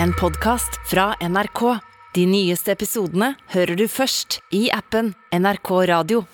[0.00, 1.78] en podkast fra NRK.
[2.14, 6.24] De nyeste episodene hører du først i appen NRK Radio.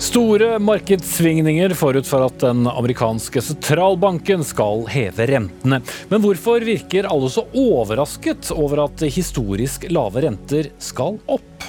[0.00, 5.82] Store markedssvingninger forut for at den amerikanske sentralbanken skal heve rentene.
[6.08, 11.66] Men hvorfor virker alle så overrasket over at historisk lave renter skal opp?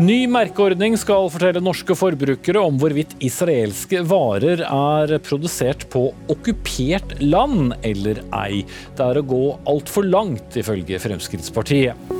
[0.00, 7.74] Ny merkeordning skal fortelle norske forbrukere om hvorvidt israelske varer er produsert på okkupert land
[7.84, 8.62] eller ei.
[8.96, 12.16] Det er å gå altfor langt, ifølge Fremskrittspartiet.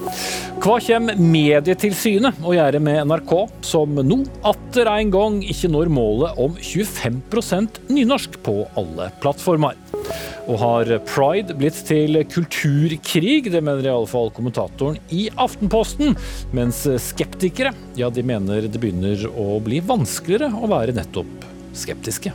[0.60, 3.32] Hva kommer Medietilsynet å gjøre med NRK,
[3.64, 9.80] som nå atter en gang ikke når målet om 25% nynorsk på alle plattformer?
[10.50, 13.48] Og har pride blitt til kulturkrig?
[13.52, 16.16] Det mener i alle fall kommentatoren i Aftenposten.
[16.56, 22.32] Mens skeptikere ja, de mener det begynner å bli vanskeligere å være nettopp skeptiske.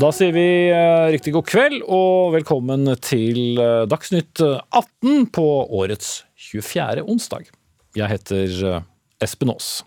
[0.00, 6.22] Da sier vi eh, riktig god kveld og velkommen til eh, Dagsnytt 18 på årets
[6.50, 7.04] 24.
[7.04, 7.50] onsdag.
[7.98, 8.86] Jeg heter eh,
[9.20, 9.80] Espen Aas.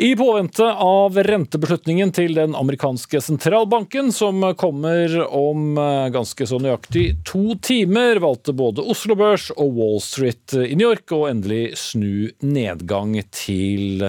[0.00, 5.76] I påvente av rentebeslutningen til den amerikanske sentralbanken, som kommer om
[6.14, 11.12] ganske så nøyaktig to timer, valgte både Oslo Børs og Wall Street i New York
[11.12, 14.08] å endelig snu nedgang til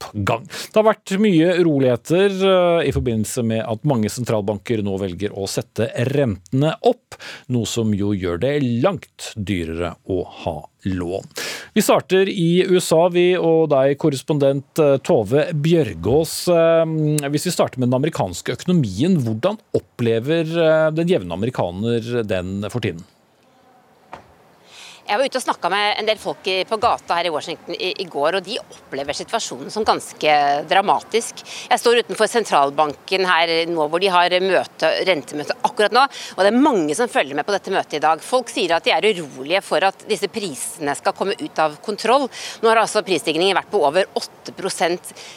[0.00, 0.46] oppgang.
[0.46, 5.46] Det har vært mye roligheter eh, i forbindelse med at mange sentralbanker nå velger å
[5.50, 7.18] sette rentene opp,
[7.52, 10.56] noe som jo gjør det langt dyrere å ha
[10.90, 11.28] lån.
[11.76, 16.34] Vi starter i USA, vi og deg, korrespondent eh, Tove Bjørgaas.
[16.50, 20.48] Eh, hvis vi starter med den amerikanske økonomien, hvordan opplever
[20.94, 23.04] den jevne amerikaner den for tiden?
[25.10, 28.04] Jeg var ute og snakka med en del folk på gata her i Washington i,
[28.06, 30.34] går, og de opplever situasjonen som ganske
[30.70, 31.40] dramatisk.
[31.66, 36.04] Jeg står utenfor sentralbanken her nå hvor de har møte, rentemøte akkurat nå,
[36.36, 38.22] og det er mange som følger med på dette møtet i dag.
[38.22, 42.28] Folk sier at de er urolige for at disse prisene skal komme ut av kontroll.
[42.62, 44.54] Nå har altså prisstigningen vært på over 8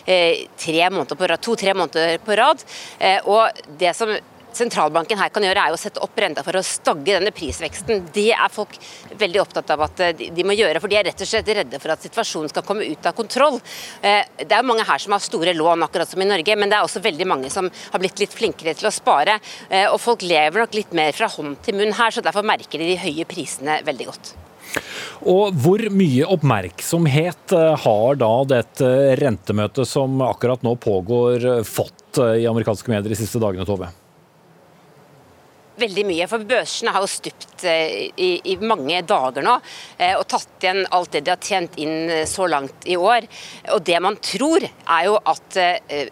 [0.06, 2.62] eh, tre måneder på rad, to-tre måneder på rad.
[3.00, 4.14] Eh, og det som
[4.58, 8.08] sentralbanken her kan gjøre, er å sette opp renta for å stagge denne prisveksten.
[8.14, 8.76] Det er folk
[9.20, 11.82] veldig opptatt av at eh, de må gjøre, for de er rett og slett redde
[11.82, 13.60] for at situasjonen skal komme ut av kontroll.
[14.02, 16.80] Eh, det er mange her som har store lån, akkurat som i Norge, men det
[16.80, 19.40] er også veldig mange som har blitt litt flinkere til å spare.
[19.70, 22.82] Eh, og folk lever nok litt mer fra hånd til munn her, så derfor merker
[22.82, 24.34] de de høye prisene veldig godt.
[25.30, 27.54] Og Hvor mye oppmerksomhet
[27.84, 33.68] har da dette rentemøtet som akkurat nå pågår, fått i amerikanske medier de siste dagene,
[33.70, 33.92] Tove?
[35.80, 36.28] Veldig mye.
[36.30, 39.56] For børsene har jo stupt eh, i, i, mange dager nå
[39.98, 43.28] eh, og tatt igjen alt det de har tjent inn eh, så langt i år.
[43.76, 45.58] Og det man tror er jo at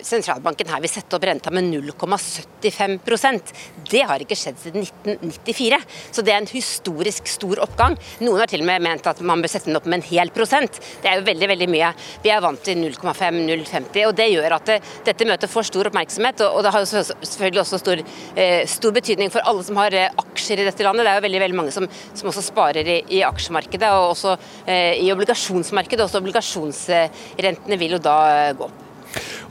[0.06, 3.52] sentralbanken her vil sette opp renta med 0,75%
[3.90, 5.80] Det har ikke skjedd siden 1994.
[6.16, 7.98] Så det er en historisk stor oppgang.
[8.24, 10.32] Noen har til og med ment at man bør sette den opp med en hel
[10.34, 10.80] prosent.
[11.04, 11.92] Det er jo veldig veldig mye.
[12.24, 14.74] Vi er vant til 0,5-0,50, og det gjør at
[15.08, 16.46] dette møtet får stor oppmerksomhet.
[16.48, 18.04] Og, det har jo selvfølgelig også stor,
[18.70, 21.06] stor betydning for alle som har eh, aksjer i dette landet.
[21.06, 24.38] Det er jo veldig, veldig mange som, som også sparer i, i, aksjemarkedet og også
[24.66, 26.06] eh, i obligasjonsmarkedet.
[26.06, 28.88] Også obligasjonsrentene vil jo da eh, gå opp.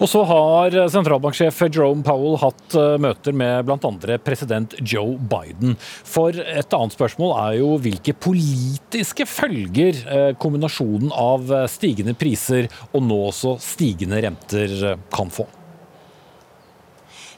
[0.00, 4.16] Og så har sentralbanksjef Jerome Powell hatt møter med bl.a.
[4.24, 5.76] president Joe Biden.
[5.84, 10.00] For et annet spørsmål er jo hvilke politiske følger
[10.40, 15.50] kombinasjonen av stigende priser og nå også stigende renter kan få.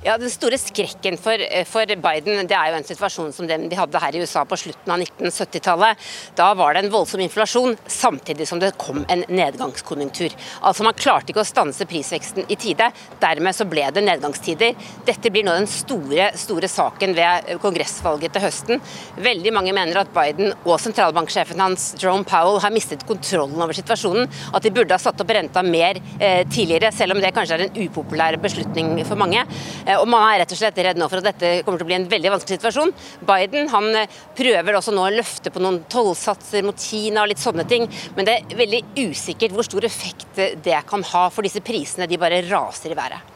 [0.03, 3.69] Ja, Den store skrekken for, eh, for, Biden det er jo en situasjon som den
[3.71, 5.97] vi hadde her i USA på slutten av 1970-tallet.
[6.35, 10.35] Da var det en voldsom inflasjon, samtidig som det kom en nedgangskonjunktur.
[10.63, 12.89] Altså Man klarte ikke å stanse prisveksten i tide.
[13.21, 14.75] Dermed så ble det nedgangstider.
[15.07, 18.83] Dette blir nå den store, store saken ved kongressvalget til høsten.
[19.23, 24.27] Veldig mange mener at Biden og sentralbanksjefen hans Jerome Powell har mistet kontrollen over situasjonen.
[24.53, 27.67] At de burde ha satt opp renta mer eh, tidligere, selv om det kanskje er
[27.69, 29.47] en upopulær beslutning for mange.
[29.87, 31.91] Eh, og Man er rett og slett redd nå for at dette kommer til å
[31.91, 32.95] bli en veldig vanskelig situasjon.
[33.29, 37.43] Biden han eh, prøver også nå å løfte på noen tollsatser mot Kina og litt
[37.43, 41.63] sånne ting, men det er veldig usikkert hvor stor effekt det kan ha for disse
[41.65, 42.09] prisene.
[42.11, 43.31] De bare raser i været.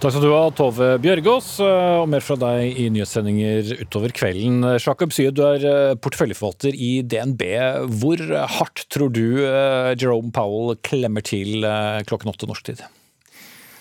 [0.00, 4.62] Takk skal du ha, Tove Bjørgaas, eh, og mer fra deg i nyhetssendinger utover kvelden.
[4.80, 7.44] Jakob Syed, du er porteføljeforvalter i DNB.
[8.00, 8.24] Hvor
[8.58, 11.68] hardt tror du Jerome Powell klemmer til
[12.08, 12.88] klokken åtte norsk tid?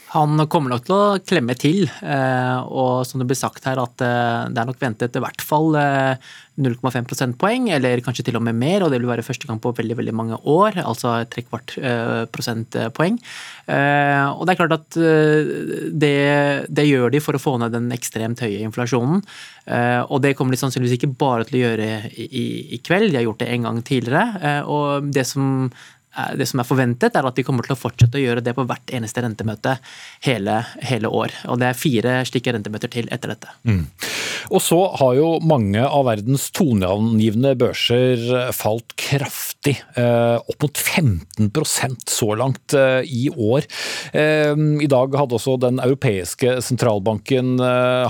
[0.10, 4.02] Han kommer nok til å klemme til, eh, og som det blir sagt her, at
[4.02, 8.44] eh, det er nok ventet i hvert fall 0,5 eh, prosentpoeng, eller kanskje til og
[8.48, 11.76] med mer, og det vil være første gang på veldig veldig mange år, altså trekvart
[12.34, 13.20] prosentpoeng.
[13.70, 16.16] Og det er klart at det,
[16.66, 19.22] det, gjør de for å få ned den ekstremt høye inflasjonen.
[20.10, 22.46] Og det kommer de sannsynligvis ikke bare til å gjøre i,
[22.76, 24.58] i kveld, de har gjort det en gang tidligere.
[24.66, 25.70] Og det som
[26.36, 28.66] det som er forventet, er at de kommer til å fortsette å gjøre det på
[28.68, 29.76] hvert eneste rentemøte
[30.26, 31.36] hele, hele år.
[31.52, 33.54] Og det er fire slike rentemøter til etter dette.
[33.70, 33.84] Mm.
[34.50, 39.78] Og så har jo mange av verdens toneangivende børser falt kraftig.
[40.00, 43.68] Eh, opp mot 15% så langt eh, i år.
[44.10, 47.60] I dag hadde også den europeiske sentralbanken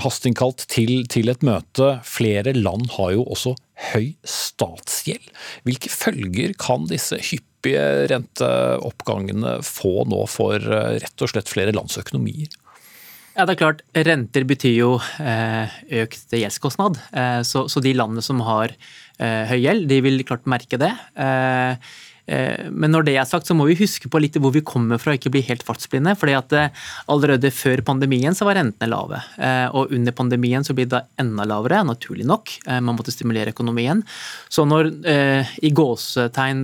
[0.02, 1.98] hastinnkalt til, til et møte.
[2.06, 3.54] Flere land har jo også
[3.90, 5.30] høy statsgjeld.
[5.66, 11.98] Hvilke følger kan disse hyppige renteoppgangene få nå for eh, rett og slett flere lands
[12.00, 12.50] økonomier?
[13.36, 13.82] Ja, det er klart.
[13.96, 14.92] Renter betyr jo
[15.22, 17.00] eh, økt gjeldskostnad.
[17.14, 18.76] Eh, så, de landene som har
[19.20, 20.88] høy gjeld, de vil klart merke det.
[22.30, 25.00] Eh, men når det er sagt, så må vi huske på litt hvor vi kommer
[25.02, 26.14] fra, ikke bli helt fartsblinde.
[26.18, 26.70] fordi at eh,
[27.10, 29.20] allerede før pandemien så var rentene lave.
[29.38, 32.52] Eh, og under pandemien så blir det enda lavere, naturlig nok.
[32.70, 34.02] Man måtte stimulere økonomien.
[34.52, 34.90] Så når
[35.64, 36.62] i gåsetegn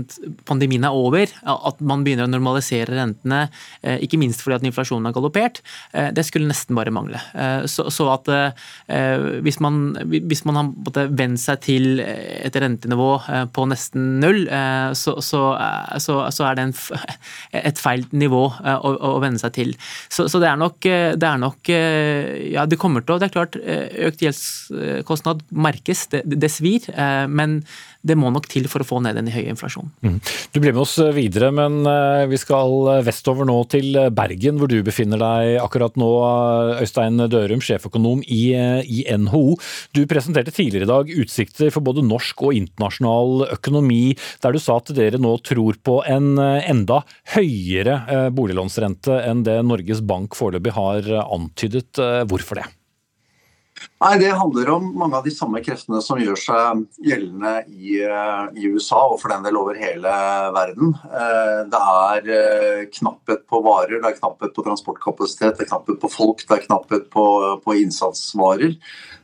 [0.49, 3.47] pandemien er over, at man begynner å normalisere rentene,
[3.83, 5.61] ikke minst fordi at inflasjonen har galoppert,
[6.15, 7.21] det skulle nesten bare mangle.
[7.71, 8.31] Så, at
[9.45, 13.11] hvis man, hvis man har vent seg til et rentenivå
[13.57, 14.45] på nesten null,
[14.97, 15.17] så,
[15.57, 15.67] så
[15.97, 16.75] Eh, så, så er det en,
[17.71, 19.75] et feil nivå eh, å, å, venne seg til.
[20.09, 21.73] Så, så det, er nok, eh, det er nok
[22.53, 26.87] Ja, det kommer til å Det er klart, økt gjeldskostnad merkes, det, det svir.
[27.29, 27.61] Men
[28.07, 29.93] det må nok til for å få ned den høye inflasjonen.
[30.07, 30.19] Mm.
[30.55, 31.83] Du blir med oss videre, men
[32.31, 36.11] vi skal vestover nå til Bergen, hvor du befinner deg akkurat nå.
[36.83, 38.43] Øystein Dørum, sjeføkonom i,
[38.87, 39.57] i NHO.
[39.97, 44.79] Du presenterte tidligere i dag utsikter for både norsk og internasjonal økonomi, der du sa
[44.81, 47.03] at dere nå tror på en eh, enda
[47.37, 52.03] høyere eh, boliglånsrente enn det Norges Bank foreløpig har eh, antydet.
[52.29, 52.67] Hvorfor det?
[53.97, 58.69] Nei, Det handler om mange av de samme kreftene som gjør seg gjeldende i, i,
[58.69, 60.13] USA, og for den del over hele
[60.57, 60.93] verden.
[61.73, 66.45] Det er knapphet på varer, det er knapphet på transportkapasitet, det er knapphet på folk,
[66.45, 67.27] det er knapphet på,
[67.65, 68.77] på innsatsvarer.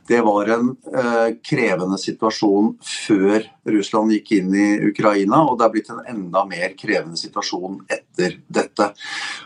[0.07, 5.71] Det var en eh, krevende situasjon før Russland gikk inn i Ukraina, og det er
[5.71, 8.89] blitt en enda mer krevende situasjon etter dette.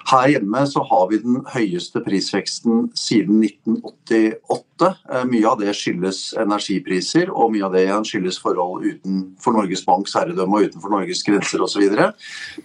[0.09, 4.89] Her hjemme så har vi den høyeste prisveksten siden 1988.
[5.13, 10.17] Eh, mye av det skyldes energipriser, og mye av det skyldes forhold utenfor Norges Banks
[10.17, 11.85] herredømme og utenfor Norges grenser osv.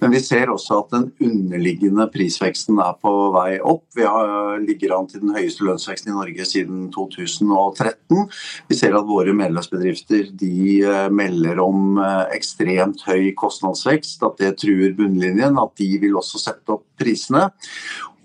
[0.01, 3.85] Men vi ser også at den underliggende prisveksten er på vei opp.
[3.97, 7.82] Vi har, ligger an til den høyeste lønnsveksten i Norge siden 2013.
[7.83, 8.29] 2013.
[8.71, 14.57] Vi ser at våre medlemsbedrifter de eh, melder om eh, ekstremt høy kostnadsvekst, at det
[14.63, 17.49] truer bunnlinjen, at de vil også sette opp prisene.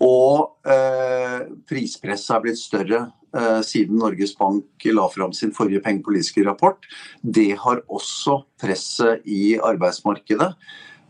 [0.04, 3.00] Og eh, prispresset er blitt større
[3.34, 6.86] eh, siden Norges Bank la fram sin forrige pengepolitiske rapport.
[7.22, 10.52] Det har også presset i arbeidsmarkedet.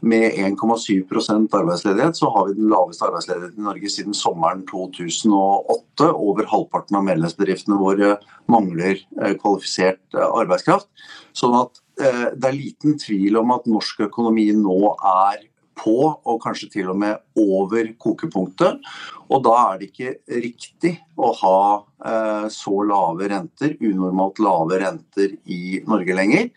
[0.00, 6.12] Med 1,7% arbeidsledighet så har vi den laveste arbeidsledigheten i Norge siden sommeren 2008.
[6.12, 8.12] Over halvparten av medlemsbedriftene våre
[8.50, 10.86] mangler eh, kvalifisert eh, arbeidskraft.
[11.36, 15.48] Sånn at eh, det er liten tvil om at norsk økonomi nå er
[15.78, 18.78] på, og kanskje til og med over kokepunktet.
[19.26, 21.60] Og da er det ikke riktig å ha
[22.50, 26.48] så lave renter, unormalt lave renter i Norge lenger.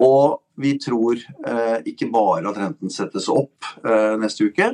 [0.00, 4.68] Og vi tror eh, ikke bare at renten settes opp eh, neste uke,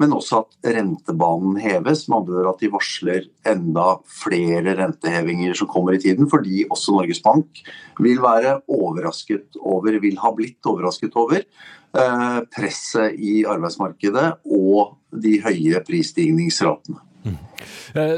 [0.00, 2.06] men også at rentebanen heves.
[2.08, 3.86] Med andre ord at de varsler enda
[4.22, 6.28] flere rentehevinger som kommer i tiden.
[6.30, 7.62] Fordi også Norges Bank
[8.00, 15.38] vil være overrasket over, vil ha blitt overrasket over eh, presset i arbeidsmarkedet og de
[15.44, 17.00] høye prisstigningsratene.
[17.20, 17.40] Mm.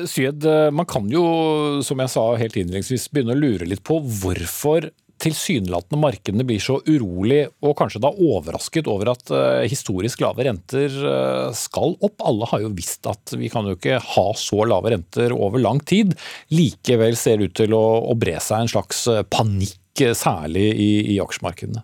[0.07, 1.23] Syed, man kan jo,
[1.83, 6.79] som jeg sa helt innledningsvis, begynne å lure litt på hvorfor tilsynelatende markedene blir så
[6.87, 12.25] urolig og kanskje da overrasket over at uh, historisk lave renter uh, skal opp.
[12.27, 15.83] Alle har jo visst at vi kan jo ikke ha så lave renter over lang
[15.87, 16.17] tid.
[16.55, 19.79] Likevel ser det ut til å bre seg en slags eh, panikk,
[20.17, 21.83] særlig i, i aksjemarkedene.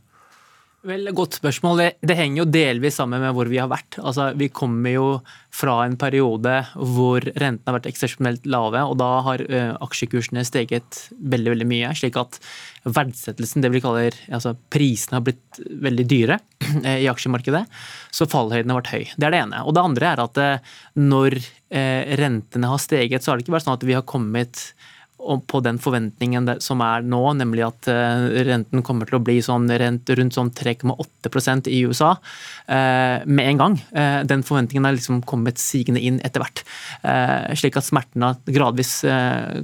[0.89, 1.81] Vel, Godt spørsmål.
[1.81, 3.99] Det, det, henger jo delvis sammen med hvor vi har vært.
[4.01, 5.09] Altså, Vi kommer jo
[5.53, 11.03] fra en periode hvor rentene har vært eksepsjonelt lave, og da har ø, aksjekursene steget
[11.19, 11.93] veldig veldig mye.
[11.99, 12.41] slik at
[12.89, 16.39] verdsettelsen, det vi kaller altså prisene, har blitt veldig dyre
[17.05, 17.67] i aksjemarkedet.
[18.15, 19.09] Så fallhøyden har vært høy.
[19.17, 19.65] Det er det ene.
[19.69, 20.45] Og det andre er at
[20.97, 21.43] når
[22.23, 24.71] rentene har steget, så har det ikke vært sånn at vi har kommet
[25.19, 29.67] på den forventningen som er nå, nemlig at eh, renten kommer til å bli sånn
[29.69, 32.13] rundt sånn 3,8% i USA
[32.67, 33.79] eh, med en gang.
[33.91, 36.63] Eh, den forventningen har liksom kommet sigende inn etter hvert.
[37.59, 38.93] Slik at smertene har gradvis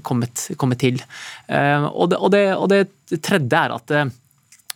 [0.07, 1.01] kommet, kommet til.
[1.49, 2.83] Og det, og, det, og det,
[3.25, 3.95] tredje er at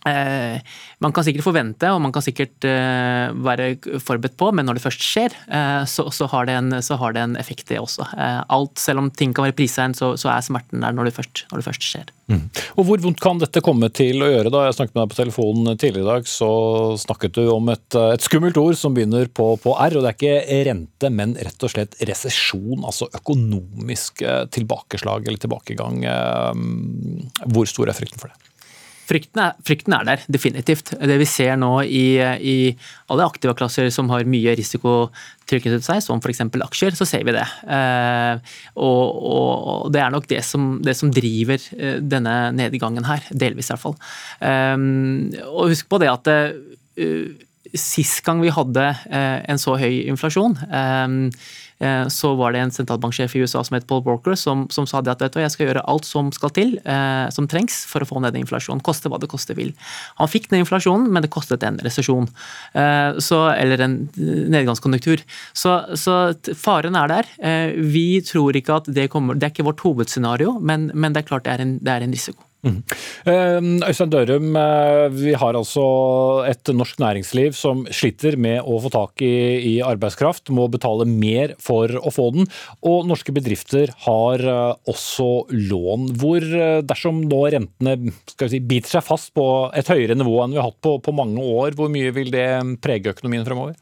[0.05, 3.71] man kan sikkert forvente og man kan sikkert eh, være
[4.03, 7.15] forberedt på, men når det først skjer, eh, så, så, har, det en, så har
[7.15, 8.07] det en effekt, det også.
[8.15, 11.43] alt, Selv om ting kan være prisegn, så, så, er smerten der når det først,
[11.51, 12.11] når det først skjer.
[12.29, 12.43] Mm.
[12.77, 14.53] Og Hvor vondt kan dette komme til å gjøre?
[14.53, 16.49] Da jeg snakket med deg på telefonen tidligere i dag, så
[17.01, 19.97] snakket du om et, et skummelt ord som begynner på, på, R.
[19.97, 26.05] og Det er ikke rente, men rett og slett resesjon, altså økonomisk tilbakeslag eller tilbakegang.
[27.49, 28.48] Hvor stor er frykten for det?
[29.09, 30.93] Frykten er, frykten er, der, definitivt.
[30.93, 32.57] Det vi ser nå i, i
[33.09, 35.09] alle aktivaklasser som har mye risiko
[35.49, 36.43] tilknyttet seg, som f.eks.
[36.67, 37.45] aksjer, så ser vi det.
[37.65, 43.25] Eh, og, og, det er nok det som, det som, driver eh, denne nedgangen her,
[43.33, 43.97] delvis i hvert fall.
[44.45, 44.77] Eh,
[45.49, 47.47] og husk på det at uh,
[47.77, 50.57] sist gang vi hadde uh, en så høy inflasjon
[51.79, 54.99] Eh, så var det en sentralbanksjef i USA som het Paul Walker, som, som sa
[55.03, 58.19] det at jeg skal gjøre alt som skal til, eh, som trengs for å få
[58.23, 58.83] ned inflasjonen.
[58.83, 59.71] Koste hva det koste vil.
[60.19, 62.27] Han fikk ned inflasjonen, men det kostet en resesjon.
[62.73, 63.95] Eh, eller en
[64.51, 65.23] nedgangskonjunktur.
[65.55, 66.17] Så, så,
[66.59, 67.31] faren er der.
[67.79, 71.29] Vi tror ikke at det kommer Det er ikke vårt hovedscenario, men, men det er
[71.31, 72.48] klart det er en, det er en risiko.
[72.59, 72.81] Mm.
[73.87, 74.57] Øystein Dørum,
[75.15, 75.83] vi har altså
[76.49, 79.31] et norsk næringsliv som sliter med å få tak i,
[79.63, 82.49] i, arbeidskraft, må betale mer for å få den.
[82.83, 84.43] Og norske bedrifter har
[84.89, 86.09] også lån.
[86.19, 86.47] Hvor,
[86.83, 87.95] dersom nå rentene
[88.43, 91.39] si, biter seg fast på et høyere nivå enn vi har hatt på, på mange
[91.39, 92.49] år, hvor mye vil det
[92.83, 93.79] prege økonomien fremover?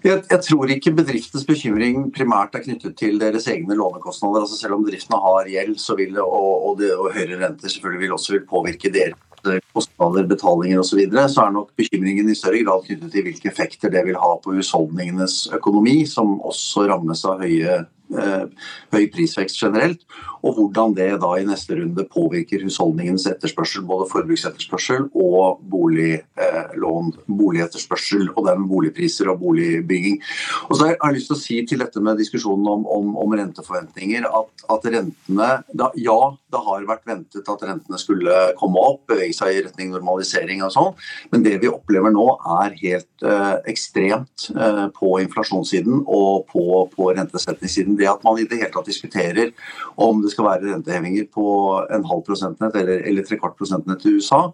[0.00, 4.46] Jeg, jeg, tror ikke bedriftens bekymring primært er knyttet til deres egne lånekostnader.
[4.46, 8.06] Altså selv om bedriftene har gjeld, så vil og, og, det, og høyere renter selvfølgelig
[8.06, 12.36] vil også vil påvirke deres kostnader, betalinger osv., så, videre, så er nok bekymringen i
[12.36, 17.24] større grad knyttet til hvilke effekter det vil ha på husholdningenes økonomi, som også rammes
[17.28, 20.02] av høye høy prisvekst generelt,
[20.42, 28.30] og hvordan det da i neste runde påvirker husholdningens etterspørsel, både forbruksetterspørsel og boliglån, boligetterspørsel,
[28.34, 30.20] og den boligpriser og boligbygging.
[30.68, 33.36] Og så har jeg lyst til å si til dette med diskusjonen om, om, om
[33.36, 36.20] renteforventninger, at, at rentene da, Ja,
[36.52, 40.72] det har vært ventet at rentene skulle komme opp, bevege seg i retning normalisering og
[40.74, 40.90] sånn,
[41.32, 42.26] men det vi opplever nå
[42.60, 47.98] er helt eh, ekstremt eh, på inflasjonssiden og på, på rentesettingssiden.
[48.00, 49.54] Det at man i det hele tatt diskuterer
[50.00, 51.48] om det skal være rentehevinger på
[51.90, 54.46] en halv prosentnett eller, eller tre kvart prosentnett til USA,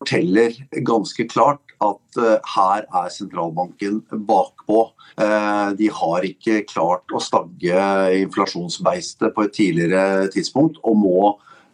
[0.00, 4.86] forteller ganske klart at uh, her er sentralbanken bakpå.
[5.20, 7.84] Uh, de har ikke klart å stagge
[8.22, 11.22] inflasjonsbeistet på et tidligere tidspunkt, og må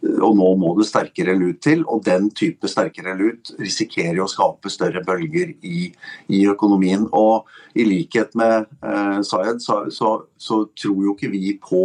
[0.06, 4.70] og nå må det sterkere lut til, og den type sterkere lut risikerer å skape
[4.70, 5.88] større bølger i,
[6.28, 7.06] i økonomien.
[7.16, 11.82] Og i likhet med eh, Sayed, så, så, så, tror jo ikke vi på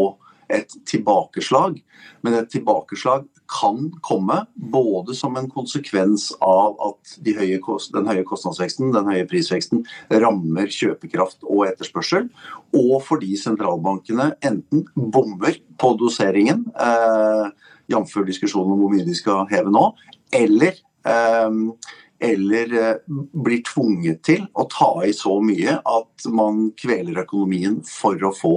[0.51, 1.79] et tilbakeslag.
[2.21, 7.59] Men et tilbakeslag kan komme både som en konsekvens av at de høye
[7.93, 9.83] den høye kostnadsveksten, den høye prisveksten,
[10.23, 12.29] rammer kjøpekraft og etterspørsel,
[12.77, 16.65] og fordi sentralbankene enten bommer på doseringen.
[16.79, 17.51] Eh,
[17.91, 18.15] jf.
[18.27, 19.89] diskusjonen om hvor mye de skal heve nå,
[20.31, 21.65] eller, ehm,
[22.21, 22.97] eller eh,
[23.33, 28.55] blir tvunget til å ta i så mye at man kveler økonomien for å få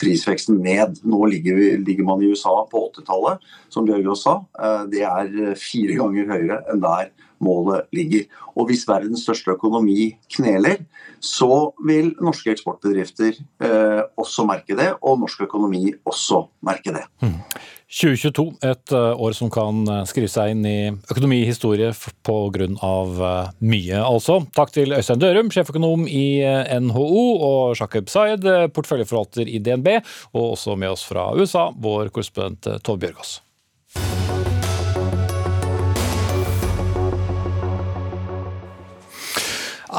[0.00, 1.00] prisveksten ned.
[1.08, 4.36] Nå ligger, vi, ligger man i USA på 80-tallet, som Bjørgaas sa.
[4.60, 7.12] Eh, det er fire ganger høyere enn der
[7.42, 8.26] målet ligger.
[8.56, 10.82] Og hvis verdens største økonomi kneler,
[11.20, 17.06] så vil norske eksportbedrifter eh, også merke det, og norsk økonomi også merke det.
[17.24, 17.40] Mm.
[17.86, 21.92] 2022, et eh, år som kan eh, skrive seg inn i økonomihistorie
[22.26, 22.66] pga.
[22.66, 24.40] Eh, mye, altså.
[24.56, 26.42] Takk til Øystein Dørum, sjeføkonom i
[26.82, 30.00] NHO, og Shakib Sayed, porteføljeforvalter i DNB,
[30.34, 33.40] og også med oss fra USA, vår korrespondent Tove Bjørgaas.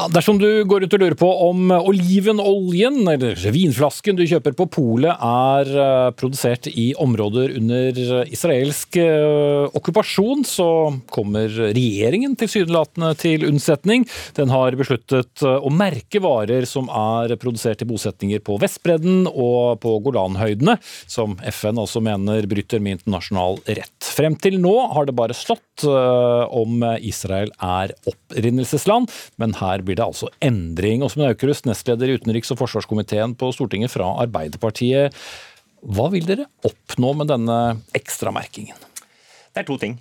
[0.06, 5.10] Dersom du går ut og lurer på om olivenoljen eller vinflasken du kjøper på polet
[5.24, 10.68] er eh, produsert i områder under israelsk eh, okkupasjon, så
[11.10, 14.06] kommer regjeringen tilsynelatende til unnsetning.
[14.38, 19.80] Den har besluttet eh, å merke varer som er produsert i bosetninger på Vestbredden og
[19.82, 20.78] på Golanhøydene,
[21.10, 24.12] som FN også mener bryter med internasjonal rett.
[24.14, 30.06] Frem til nå har det bare stått om Israel er opprinnelsesland, men her blir det
[30.06, 31.02] altså endring.
[31.06, 35.16] Åsmund Aukrust, nestleder i utenriks- og forsvarskomiteen på Stortinget fra Arbeiderpartiet.
[35.82, 37.58] Hva vil dere oppnå med denne
[37.96, 38.76] ekstramerkingen?
[39.54, 39.98] Det er to ting.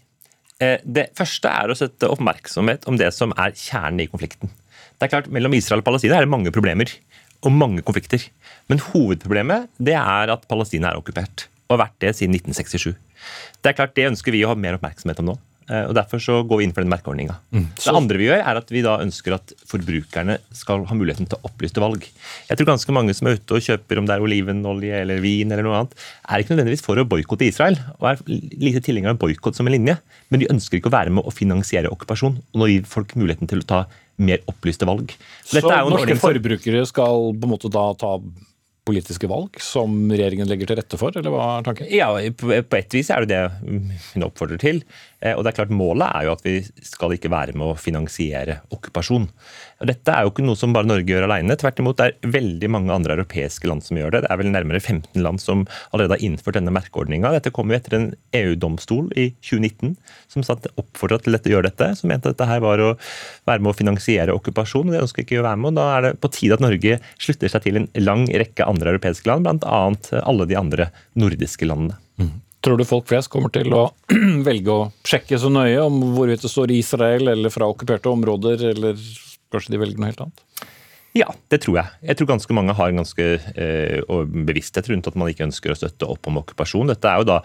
[0.62, 4.52] Eh, det første er å sette oppmerksomhet om det som er kjernen i konflikten.
[4.98, 6.90] Det er klart, Mellom Israel og Palestina er det mange problemer
[7.46, 8.24] og mange konflikter.
[8.68, 12.96] Men hovedproblemet det er at Palestina er okkupert, og har vært det siden 1967.
[13.62, 15.38] Det er klart, det ønsker vi å ha mer oppmerksomhet om nå.
[15.68, 17.36] Eh, og Derfor så går vi inn for den merkeordninga.
[17.52, 21.28] Mm, det andre vi gjør, er at vi da ønsker at forbrukerne skal ha muligheten
[21.28, 22.08] til å opplyste valg.
[22.48, 25.52] Jeg tror ganske mange som er ute og kjøper om det er olivenolje eller vin,
[25.52, 29.22] eller noe annet, er ikke nødvendigvis for å boikotte Israel og er lite tilhenger av
[29.22, 29.98] boikott som en linje,
[30.32, 32.40] men de ønsker ikke å være med å finansiere okkupasjon.
[32.40, 33.86] og Nå gir folk muligheten til å ta
[34.18, 35.12] mer opplyste valg.
[35.46, 38.18] Så, så norske forbrukere skal på en måte da ta
[38.88, 41.90] politiske valg som regjeringen legger til rette for, eller hva er tanken?
[41.92, 42.10] Ja,
[42.40, 43.74] på et vis er det det
[44.14, 44.82] hun oppfordrer til.
[45.18, 47.78] Eh, og det er klart Målet er jo at vi skal ikke være med å
[47.80, 49.26] finansiere okkupasjon.
[49.82, 51.58] Og dette er jo ikke noe som bare Norge gjør alene.
[51.58, 54.24] Tvert imot, det er veldig mange andre europeiske land som gjør det.
[54.26, 57.34] Det er vel nærmere 15 land som allerede har innført denne merkeordninga.
[57.34, 58.08] Dette kom jo etter en
[58.38, 59.96] EU-domstol i 2019
[60.34, 60.46] som
[60.78, 61.92] oppfordra til å gjøre dette.
[61.98, 62.94] Som mente at dette her var å
[63.50, 64.90] være med å finansiere okkupasjon.
[64.90, 65.74] og Det ønsker ikke å være med.
[65.74, 68.94] og Da er det på tide at Norge slutter seg til en lang rekke andre
[68.96, 70.22] europeiske land, bl.a.
[70.24, 71.98] alle de andre nordiske landene.
[72.18, 72.36] Mm.
[72.66, 73.84] Tror du folk flest kommer til å
[74.48, 78.98] velge å sjekke så nøye om hvorvidt det står Israel eller fra okkuperte områder, eller
[79.54, 80.44] kanskje de velger noe helt annet?
[81.18, 81.94] Ja, det tror jeg.
[82.10, 83.26] Jeg tror ganske mange har en ganske
[83.58, 84.18] eh,
[84.50, 86.92] bevissthet rundt at man ikke ønsker å støtte opp om okkupasjon.
[86.92, 87.38] Dette er jo da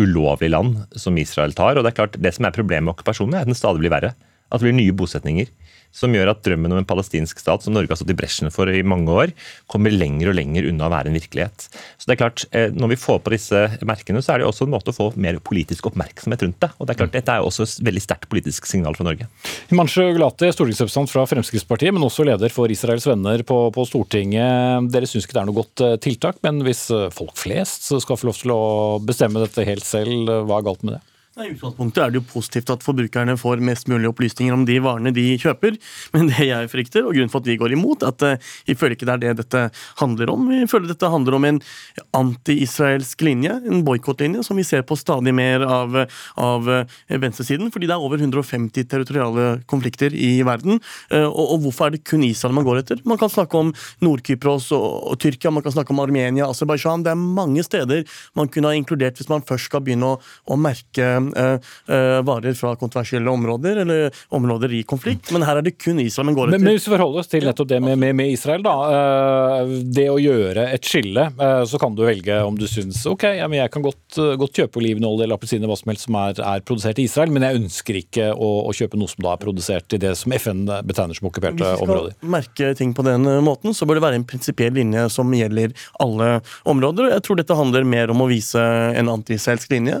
[0.00, 1.76] ulovlig land som Israel tar.
[1.78, 3.92] og Det er klart, det som er problemet med okkupasjonen, er at den stadig blir
[3.92, 4.14] verre.
[4.50, 5.52] At det blir nye bosetninger
[5.94, 8.70] som gjør at drømmen om en palestinsk stat, som Norge har stått i bresjen for
[8.70, 9.34] i mange år,
[9.70, 11.66] kommer lenger og lenger unna å være en virkelighet.
[11.98, 14.64] Så det er klart, eh, Når vi får på disse merkene, så er det også
[14.64, 16.70] en måte å få mer politisk oppmerksomhet rundt det.
[16.78, 19.26] Og det er klart, Dette er også et veldig sterkt politisk signal fra Norge.
[19.68, 24.90] Himanshu Gulati, stortingsrepresentant fra Fremskrittspartiet, men også leder for Israels venner på, på Stortinget.
[24.90, 28.16] Dere syns ikke det er noe godt eh, tiltak, men hvis eh, folk flest skal
[28.16, 28.62] få lov til å
[29.02, 31.09] bestemme dette helt selv, hva er galt med det?
[31.38, 35.12] I utgangspunktet er det jo positivt at forbrukerne får mest mulig opplysninger om de varene
[35.14, 35.76] de kjøper.
[36.16, 38.96] Men det jeg frykter, og grunnen for at vi går imot, er at vi føler
[38.96, 39.60] ikke det er det dette
[40.00, 40.48] handler om.
[40.50, 41.60] Vi føler dette handler om en
[42.18, 46.00] anti-israelsk linje, en boikottlinje, som vi ser på stadig mer av,
[46.34, 47.70] av uh, venstresiden.
[47.70, 50.82] Fordi det er over 150 territoriale konflikter i verden.
[51.14, 53.04] Uh, og, og, hvorfor er det kun Israel man går etter?
[53.06, 53.70] Man kan snakke om
[54.02, 57.06] Nord-Kypros og, og, Tyrkia, man kan snakke om Armenia, Aserbajdsjan.
[57.06, 58.02] Det er mange steder
[58.34, 61.19] man kunne ha inkludert hvis man først skal begynne å, å merke Eh, eh,
[61.90, 65.30] varer fra kontroversielle områder, eller områder i konflikt.
[65.34, 66.58] Men her er det kun Israel man går etter.
[66.58, 68.74] Men, men hvis vi forholder oss til nettopp det med, med, med, Israel, da.
[68.96, 71.26] Eh, det å gjøre et skille,
[71.68, 75.38] så kan du velge om du syns ok, jeg kan godt, godt kjøpe olivenolje eller
[75.38, 78.50] appelsiner hva som helst som er, er, produsert i Israel, men jeg ønsker ikke å,
[78.68, 82.14] å, kjøpe noe som da er produsert i det som FN betegner som okkuperte områder.
[82.14, 85.06] Hvis vi skal merke ting på den måten, så bør det være en prinsipiell linje
[85.12, 86.30] som gjelder alle
[86.68, 87.10] områder.
[87.14, 89.98] Jeg tror dette handler mer om å vise en antiselsk linje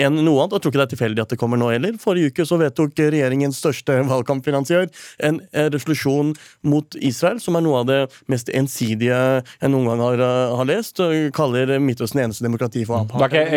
[0.00, 1.96] enn noe annet og jeg tror ikke det er tilfeldig at det kommer nå heller.
[2.00, 4.86] Forrige uke så vedtok regjeringens største valgkampfinansiør
[5.26, 5.40] en
[5.74, 10.54] resolusjon mot Israel, som er noe av det mest ensidige jeg noen gang har, eh,
[10.60, 11.02] har lest.
[11.34, 13.50] Kaller Midtøsten eneste demokrati for apartheid.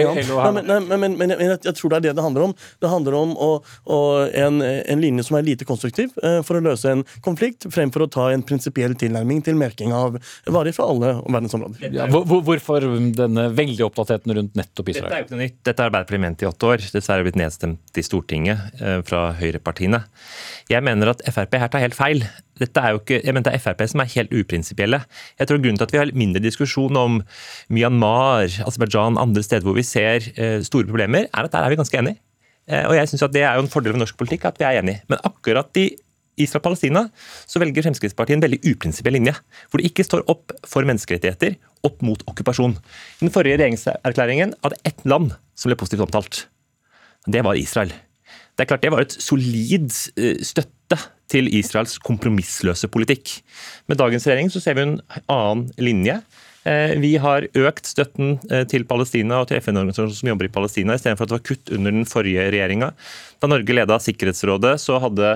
[0.58, 2.56] Men, men, men, men jeg, jeg, tror det er det det handler om.
[2.82, 3.50] Det handler om å,
[3.86, 8.08] å, en, en, linje som er lite konstruktiv eh, for å løse en konflikt, fremfor
[8.08, 11.90] å ta en prinsipiell tilnærming til merking av varer fra alle verdensområder.
[11.94, 15.12] Ja, hvor, hvorfor denne veldig oppdattheten rundt nettopp Israel?
[15.12, 15.60] Dette er jo ikke noe nytt.
[15.68, 20.04] Dette har Arbeiderpartiet ment i åtte år dessverre blitt nedstemt i Stortinget eh, fra høyrepartiene.
[20.72, 22.24] Jeg mener at Frp her tar helt feil.
[22.58, 25.02] Dette er jo ikke, jeg mener Det er Frp som er helt uprinsipielle.
[25.40, 27.20] Jeg tror Grunnen til at vi har mindre diskusjon om
[27.74, 31.80] Myanmar, Aserbajdsjan, andre steder hvor vi ser eh, store problemer, er at der er vi
[31.80, 32.22] ganske enige.
[32.68, 34.68] Eh, og jeg synes at Det er jo en fordel ved norsk politikk at vi
[34.68, 35.04] er enige.
[35.08, 35.90] Men akkurat i
[36.38, 37.08] Israel-Palestina
[37.50, 39.34] så velger Fremskrittspartiet en veldig uprinsipiell linje.
[39.70, 42.78] Hvor det ikke står opp for menneskerettigheter, opp mot okkupasjon.
[42.78, 46.46] I den forrige regjeringserklæringen hadde ett land som ble positivt omtalt
[47.28, 47.92] det var Israel.
[48.58, 50.98] Det er klart det var et solid eh, støtte
[51.30, 53.42] til Israels kompromissløse politikk.
[53.88, 56.22] Med dagens regjering så ser vi en annen linje.
[56.68, 60.98] Eh, vi har økt støtten eh, til Palestina og til FN-organisasjoner som jobber i Palestina,
[60.98, 62.92] istedenfor at det var kutt under den forrige regjeringa.
[63.38, 65.28] Da Norge leda Sikkerhetsrådet, så hadde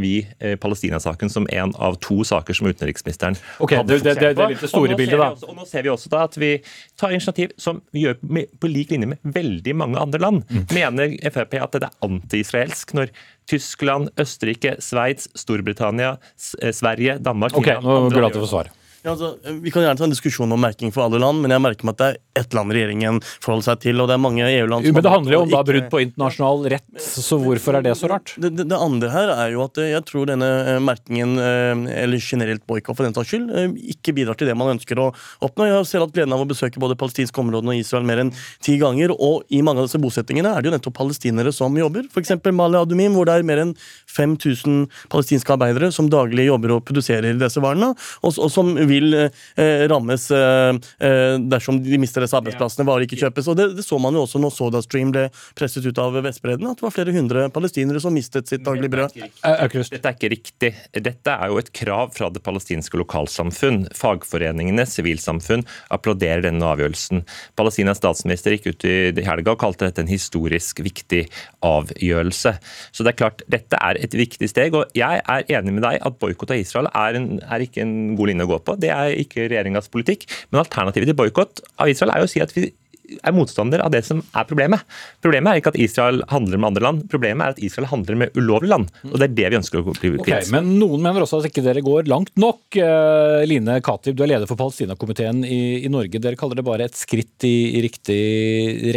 [0.00, 0.22] vi
[0.62, 4.96] Palestina-saken som en av to saker som utenriksministeren okay, hadde det, det, det, det store
[4.96, 5.28] bildet, da.
[5.36, 6.54] Også, og nå ser vi også da at vi
[6.96, 8.16] tar initiativ som vi gjør
[8.56, 10.42] på lik linje med veldig mange andre land.
[10.48, 10.64] Mm.
[10.72, 13.12] Mener Frp at det er anti-israelsk når
[13.52, 16.16] Tyskland, Østerrike, Sveits, Storbritannia,
[16.62, 18.81] eh, Sverige, Danmark Ok, nå glad for svaret.
[19.02, 21.62] Ja, altså, vi kan gjerne ta en diskusjon om merking for alle land, men jeg
[21.64, 24.44] merker meg at det er ett land regjeringen forholder seg til, og det er mange
[24.46, 27.82] EU-land som Men det handler jo om da brudd på internasjonal rett, så hvorfor er
[27.82, 28.30] det så rart?
[28.38, 31.82] Det, det, det, andre her er jo at eh, jeg tror denne eh, merkingen, eh,
[32.04, 33.50] eller generelt boikott for den saks skyld,
[33.96, 35.08] ikke bidrar til det man ønsker å
[35.42, 35.66] oppnå.
[35.66, 38.32] Jeg har selv hatt gleden av å besøke både palestinske områder og Israel mer enn
[38.62, 42.06] ti ganger, og i mange av disse bosettingene er det jo nettopp palestinere som jobber.
[42.14, 42.36] F.eks.
[42.54, 43.74] Mali Adumim, hvor det er mer enn
[44.14, 47.90] 5000 palestinske arbeidere som daglig jobber og produserer disse varene,
[48.22, 53.06] og, og som vil vil eh, rammes eh, eh, dersom de mister disse arbeidsplassene, varer
[53.06, 53.50] ikke kjøpes.
[53.50, 55.26] Og det, det, så man jo også når SodaStream ble
[55.58, 59.16] presset ut av Vestbredden, at det var flere hundre palestinere som mistet sitt daglige brød.
[59.42, 60.72] Dette er ikke riktig.
[60.92, 63.86] Dette er jo et krav fra det palestinske lokalsamfunn.
[63.96, 67.24] Fagforeningene, sivilsamfunn, applauderer denne avgjørelsen.
[67.58, 71.24] Palestinas statsminister gikk ut i helga og kalte dette en historisk viktig
[71.66, 72.54] avgjørelse.
[72.92, 74.76] Så det er klart, dette er et viktig steg.
[74.76, 77.94] og Jeg er enig med deg at boikott av Israel er, en, er ikke en
[78.18, 78.76] god linje å gå på.
[78.82, 80.28] Det er ikke regjeringas politikk.
[80.50, 82.70] Men alternativet til boikott av Israel er jo å si at vi
[83.20, 84.84] er motstander av det som er problemet.
[85.24, 88.38] Problemet er ikke at Israel handler med andre land, problemet er at Israel handler med
[88.38, 88.92] ulovlige land.
[89.10, 90.22] og Det er det vi ønsker å bli kvitt.
[90.24, 92.62] Okay, men noen mener også at ikke dere går langt nok.
[92.78, 96.22] Uh, Line Katib, du er leder for Palestinakomiteen i, i Norge.
[96.22, 98.22] Dere kaller det bare et skritt i, i riktig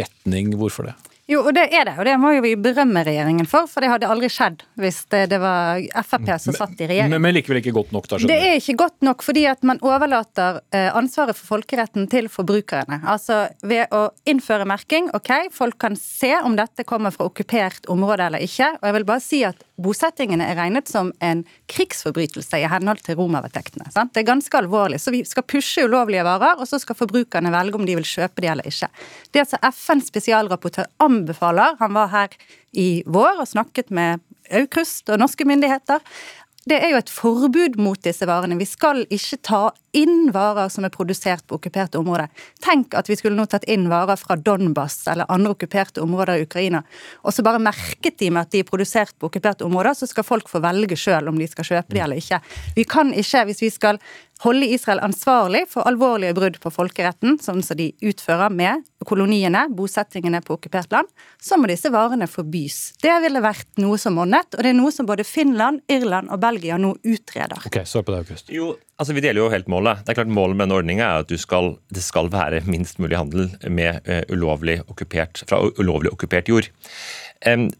[0.00, 0.54] retning.
[0.56, 0.96] Hvorfor det?
[1.26, 1.96] Jo, og det er det.
[1.98, 5.24] Og det må jo vi berømme regjeringen for, for det hadde aldri skjedd hvis det,
[5.32, 7.10] det var Frp som satt i regjering.
[7.16, 8.20] Men, men, likevel ikke godt nok, da?
[8.30, 13.00] Det er ikke godt nok fordi at man overlater eh, ansvaret for folkeretten til forbrukerne.
[13.10, 18.30] Altså ved å innføre merking, OK, folk kan se om dette kommer fra okkupert område
[18.30, 18.76] eller ikke.
[18.78, 23.18] Og jeg vil bare si at bosettingene er regnet som en krigsforbrytelse i henhold til
[23.18, 23.90] Roma-vedtektene.
[23.92, 25.00] Det er ganske alvorlig.
[25.02, 28.44] Så vi skal pushe ulovlige varer, og så skal forbrukerne velge om de vil kjøpe
[28.44, 28.88] de eller ikke.
[29.36, 32.40] Det som FNs spesialrapportør anbefaler, han var her
[32.76, 36.02] i vår og snakket med Aukrust og norske myndigheter,
[36.66, 38.58] det er jo et forbud mot disse varene.
[38.58, 39.60] Vi skal ikke ta
[39.96, 42.28] inn varer som er produsert på okkuperte områder.
[42.64, 46.46] Tenk at vi skulle nå tatt inn varer fra Donbas eller andre okkuperte områder i
[46.46, 46.82] Ukraina,
[47.24, 50.26] og så bare merket de med at de er produsert på okkuperte områder, så skal
[50.26, 52.40] folk få velge sjøl om de skal kjøpe de eller ikke.
[52.76, 54.00] Vi kan ikke, hvis vi skal
[54.44, 60.42] holde Israel ansvarlig for alvorlige brudd på folkeretten, sånn som de utfører med koloniene, bosettingene
[60.44, 61.08] på okkupert land,
[61.42, 62.96] så må disse varene forbys.
[63.02, 66.42] Det ville vært noe som monnet, og det er noe som både Finland, Irland og
[66.42, 67.64] Belgia nå utreder.
[67.68, 68.52] Ok, svar på det, August.
[68.52, 70.02] Jo, altså Vi deler jo helt målet.
[70.04, 73.18] Det er klart Målet med denne ordninga er at skal, det skal være minst mulig
[73.18, 76.70] handel med uh, ulovlig okkupert, fra ulovlig okkupert jord.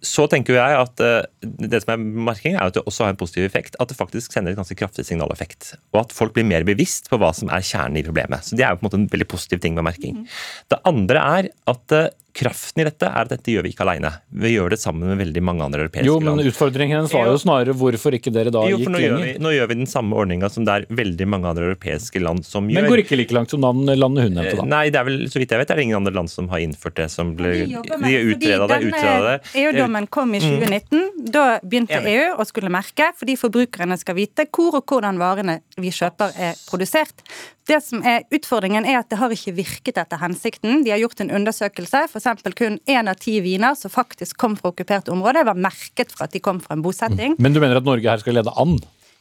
[0.05, 3.19] Så tenker jeg at eh, det som er markering er at det også har en
[3.19, 3.77] positiv effekt.
[3.81, 5.73] At det faktisk sender et ganske kraftig signaleffekt.
[5.95, 8.45] Og at folk blir mer bevisst på hva som er kjernen i problemet.
[8.45, 10.21] Så Det er jo på en måte en veldig positiv ting med merking.
[10.21, 10.29] Mm.
[10.71, 14.11] Det andre er at eh, kraften i dette er at dette gjør vi ikke alene.
[14.43, 16.27] Vi gjør det sammen med veldig mange andre europeiske land.
[16.29, 19.17] Jo, men Utfordringen hennes var jo snarere hvorfor ikke dere da jo, gikk lenger.
[19.23, 22.45] Vi, nå gjør vi den samme ordninga som det er veldig mange andre europeiske land
[22.47, 22.85] som gjør.
[22.85, 24.69] Men går ikke like langt som landet hun nevnte, da?
[24.77, 26.63] Nei, det er vel, så vidt jeg vet, er det ingen andre land som har
[26.65, 27.09] innført det.
[27.13, 28.81] som ble, De har utreda det.
[28.91, 29.37] utreda det.
[29.65, 30.97] EU-dommen kom i 2019.
[30.97, 31.27] Mm.
[31.33, 35.93] Da begynte EU å skulle merke, fordi forbrukerne skal vite hvor og hvordan varene vi
[35.95, 37.25] kjøper er produsert.
[37.67, 40.85] Det som er Utfordringen er at det har ikke virket etter hensikten.
[40.87, 42.05] De har gjort en undersøkelse.
[42.27, 42.55] F.eks.
[42.59, 46.35] kun én av ti viner som faktisk kom fra okkupert område, var merket for at
[46.35, 47.37] de kom fra en bosetting.
[47.39, 48.77] Men du mener at Norge her skal lede an?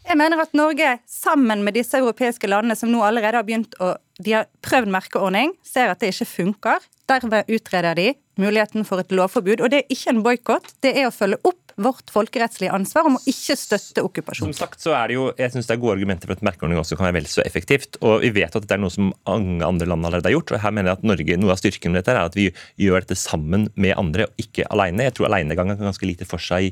[0.05, 3.95] Jeg mener at Norge, sammen med disse europeiske landene som nå allerede har begynt å
[4.15, 6.83] De har prøvd merkeordning, ser at det ikke funker.
[7.11, 9.59] Derved utreder de muligheten for et lovforbud.
[9.59, 13.17] Og det er ikke en boikott, det er å følge opp vårt folkerettslige ansvar om
[13.17, 14.51] å ikke støtte okkupasjon.
[14.53, 16.79] Som sagt så er det jo, jeg synes det er gode argumenter for at merkeordning
[16.79, 17.99] også kan være vel så effektivt.
[18.01, 20.55] og Vi vet at dette er noe som mange andre land allerede har gjort.
[20.55, 22.47] og her mener jeg at Norge, Noe av styrken med dette er at vi
[22.79, 25.07] gjør dette sammen med andre, og ikke alene.
[25.09, 26.71] Jeg tror alenegang kan ganske lite for seg i,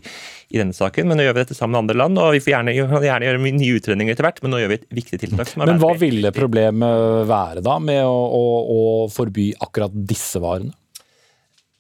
[0.54, 2.22] i, denne saken, men nå gjør vi dette sammen med andre land.
[2.22, 4.88] og Vi får gjerne, gjerne gjøre nye utredninger etter hvert, men nå gjør vi et
[5.02, 5.52] viktig tiltak.
[5.60, 8.46] men hva ville problemet være da med å, å,
[8.78, 8.80] å
[9.12, 10.72] forby akkurat disse varene?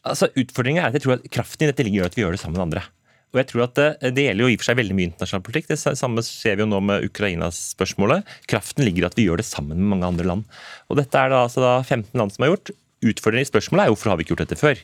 [0.04, 2.36] Altså, Utfordringen er at jeg tror at kraften i dette ligger i at vi gjør
[2.36, 2.84] det sammen med andre.
[3.34, 5.43] Og jeg tror at det, det, gjelder jo i og for seg veldig mye internasjonal
[5.48, 5.72] politikk.
[5.72, 8.30] Det samme ser vi jo nå med Ukrainas-spørsmålet.
[8.50, 10.46] Kraften ligger i at vi gjør det sammen med mange andre land.
[10.93, 12.76] Og dette er det altså da 15 land som har gjort.
[13.04, 14.80] Utfordringen i spørsmålet er hvorfor har vi ikke gjort dette før?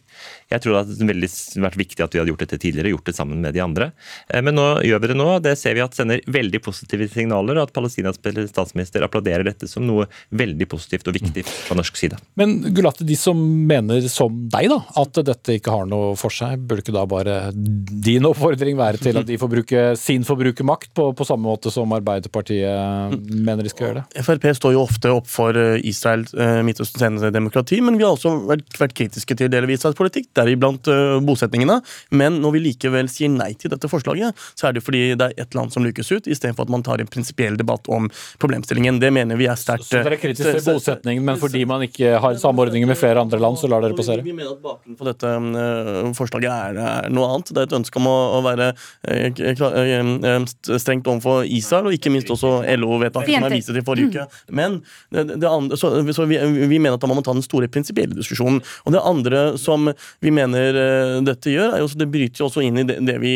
[0.49, 1.29] Jeg tror det hadde veldig
[1.65, 3.91] vært viktig at vi hadde gjort dette tidligere, gjort det sammen med de andre.
[4.27, 5.27] Eh, men nå gjør vi det nå.
[5.45, 9.85] Det ser vi at sender veldig positive signaler, og at Palestinas statsminister applauderer dette som
[9.87, 12.19] noe veldig positivt og viktig fra norsk side.
[12.39, 16.59] Men Gulati, de som mener som deg da, at dette ikke har noe for seg,
[16.69, 21.09] burde ikke da bare din oppfordring være til at de får bruke sin forbrukermakt på,
[21.17, 24.25] på samme måte som Arbeiderpartiet mener de skal gjøre det?
[24.25, 26.25] Frp står jo ofte opp for Israel,
[26.65, 30.29] Midtøstens eneste demokrati, men vi har også vært, vært kritiske til deler av Israels politikk,
[30.37, 31.79] deriblant uh, bosetningene.
[32.09, 35.45] Men når vi likevel sier nei til dette forslaget, så er det fordi det er
[35.45, 38.09] ett land som lukes ut, istedenfor at man tar en prinsipiell debatt om
[38.41, 38.99] problemstillingen.
[39.01, 42.17] Det mener vi er sterkt Så dere er kritiske til bosetningen, men fordi man ikke
[42.21, 44.25] har samordninger med flere andre land, så lar dere passere?
[44.25, 47.53] Vi mener at bakgrunnen for dette uh, forslaget er, er, noe annet.
[47.53, 50.39] Det er et ønske om å, å være uh,
[50.79, 54.27] strengt overfor Israel, og ikke minst også LO-vedtaket som er vist til forrige uke.
[54.55, 54.79] Men
[55.13, 57.69] det, det andre, så, så vi, vi, mener at da må man ta den store
[57.71, 58.61] prinsipielle diskusjonen.
[58.85, 59.89] Og det andre som
[60.23, 63.17] vi mener uh, dette gjør, er jo det bryter jo også inn i det, det,
[63.21, 63.33] vi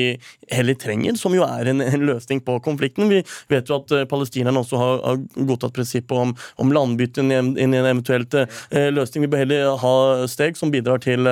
[0.53, 3.09] heller trenger, som jo er en, en, løsning på konflikten.
[3.11, 3.21] Vi
[3.51, 7.63] vet jo at uh, palestinerne også har, har godtatt prinsippet om, om landbytte inn i
[7.63, 9.25] en eventuelt eh, løsning.
[9.25, 9.93] Vi bør heller ha
[10.29, 11.27] steg som bidrar til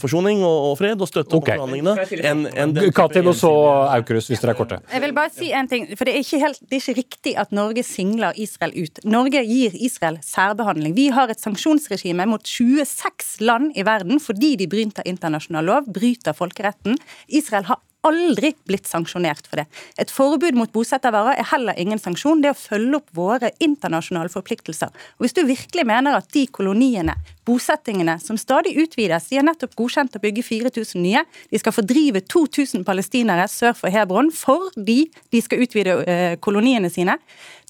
[0.00, 1.58] forsoning og, og, fred, og støtte okay.
[1.60, 2.48] forhandlingene.
[2.54, 3.50] En, Katib og så
[3.94, 4.78] Aukrust, hvis dere er korte.
[4.92, 7.34] Jeg vil bare si en ting, for det er ikke, helt, det er ikke riktig
[7.40, 9.00] at Norge singler Israel ut.
[9.06, 10.94] Norge gir Israel særbehandling.
[10.96, 16.36] Vi har et sanksjonsregime mot 26 land i verden fordi de bryter internasjonal lov, bryter
[16.36, 16.98] folkeretten.
[17.28, 19.64] Israel har aldri blitt sanksjonert for det.
[20.00, 22.42] Et forbud mot bosettervarer er heller ingen sanksjon.
[22.42, 24.92] Det er å følge opp våre internasjonale forpliktelser.
[25.16, 29.74] Og Hvis du virkelig mener at de koloniene, bosettingene, som stadig utvides De har nettopp
[29.76, 31.24] godkjent å bygge 4000 nye.
[31.50, 37.18] De skal fordrive 2000 palestinere sør for Hebron fordi de skal utvide eh, koloniene sine.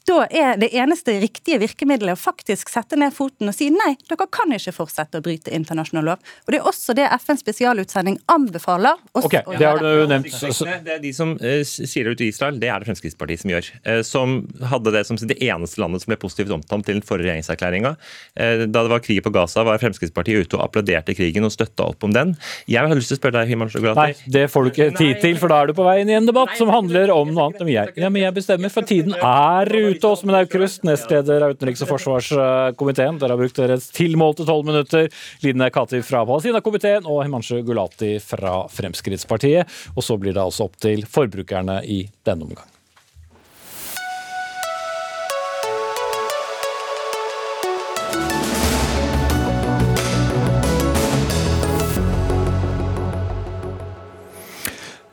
[0.04, 4.26] Da er det eneste riktige virkemidlet å faktisk sette ned foten og si nei, dere
[4.28, 6.32] kan ikke fortsette å bryte internasjonal lov.
[6.44, 9.00] Og Det er også det FNs spesialutsending anbefaler.
[9.16, 10.28] Ok, det har du nevnt.
[10.28, 13.54] Det er de som uh, sier det ut i Israel, det er det Fremskrittspartiet som
[13.54, 13.70] gjør.
[13.88, 14.36] Uh, som
[14.74, 17.94] hadde det som det eneste landet som ble positivt omtalt til den forrige regjeringserklæringa.
[18.36, 21.88] Uh, da det var krig på Gaza, var Fremskrittspartiet ute og applauderte krigen og støtta
[21.94, 22.36] opp om den.
[22.68, 24.04] Jeg har lyst til å spørre deg, Himan Gulati.
[24.04, 26.18] Nei, det får du ikke tid til, for da er du på vei inn i
[26.20, 27.64] en debatt som handler om noe annet.
[27.64, 30.11] Men jeg, ja, men jeg bestemmer, for tiden er ute ute.
[30.11, 33.18] Åsmund Aukrust, leder av utenriks- og forsvarskomiteen.
[33.22, 35.09] Dere har brukt deres tilmålte tolv minutter.
[35.44, 39.80] Line Kati fra Palestina-komiteen og Himanshu Gulati fra Fremskrittspartiet.
[39.94, 42.73] Og så blir det altså opp til forbrukerne i denne omgang.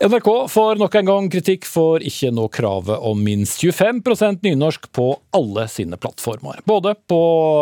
[0.02, 5.12] NRK får nok en gang kritikk for ikke nå kravet om minst 25% nynorsk på
[5.38, 6.64] alle sine plattformer.
[6.66, 7.20] Både på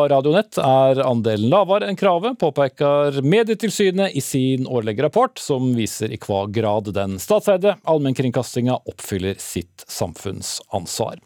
[0.08, 6.21] Radionett er andelen lavere enn kravet, påpeker Medietilsynet i sin årlige rapport, som viser i
[6.23, 11.19] hva grad den statseide allmennkringkastinga oppfyller sitt samfunnsansvar.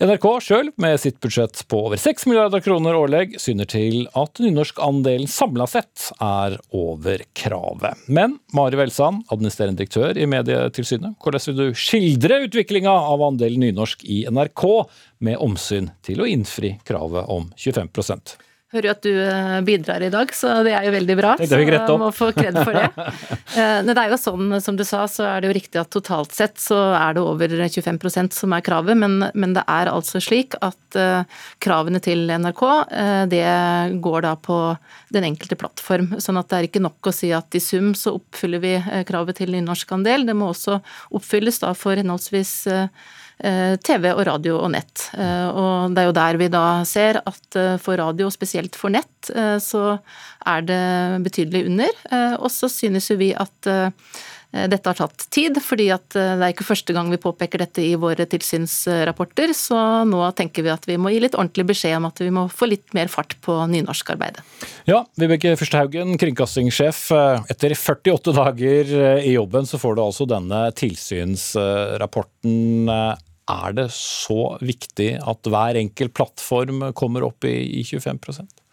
[0.00, 5.28] NRK sjøl, med sitt budsjett på over 6 milliarder kroner årlig, syner til at nynorskandelen
[5.28, 8.08] samla sett er over kravet.
[8.08, 11.16] Men Mari Velsand, administrerende direktør i Medietilsynet, Medietilsynet.
[11.22, 14.64] Hvordan vil du skildre utviklinga av andelen nynorsk i NRK,
[15.26, 17.92] med omsyn til å innfri kravet om 25
[18.74, 21.34] hører jo at du eh, bidrar i dag, så det er jo veldig bra.
[21.38, 22.88] Det så jeg må få kred for det.
[23.86, 26.34] Men det er jo sånn, som du sa, så er det jo riktig at totalt
[26.36, 30.58] sett så er det over 25% som er kravet, men, men, det er altså slik
[30.60, 31.22] at uh,
[31.62, 32.62] kravene til NRK
[33.32, 33.44] det
[34.04, 34.58] går da på
[35.14, 36.10] den enkelte plattform.
[36.20, 38.74] Sånn at det er ikke nok å si at i sum så oppfyller vi
[39.08, 40.26] kravet til nynorskandel.
[40.28, 40.80] Det må også
[41.16, 42.88] oppfylles da for henholdsvis Eh,
[43.36, 45.10] TV og radio og nett.
[45.12, 48.92] Eh, og det er jo der vi da ser at eh, for radio, spesielt for
[48.92, 49.12] nett,
[49.60, 49.98] så
[50.46, 51.90] er det betydelig under.
[52.38, 56.94] Og så synes jo vi at dette har tatt tid, fordi det er ikke første
[56.94, 61.18] gang vi påpeker dette i våre tilsynsrapporter, så nå tenker vi at vi må gi
[61.24, 64.46] litt ordentlig beskjed om at vi må få litt mer fart på nynorskarbeidet.
[64.86, 67.10] Ja, Vibeke Førstehaugen, kringkastingssjef.
[67.50, 72.86] Etter 48 dager i jobben så får du altså denne tilsynsrapporten.
[73.50, 78.64] Er det så viktig at hver enkelt plattform kommer opp i 25%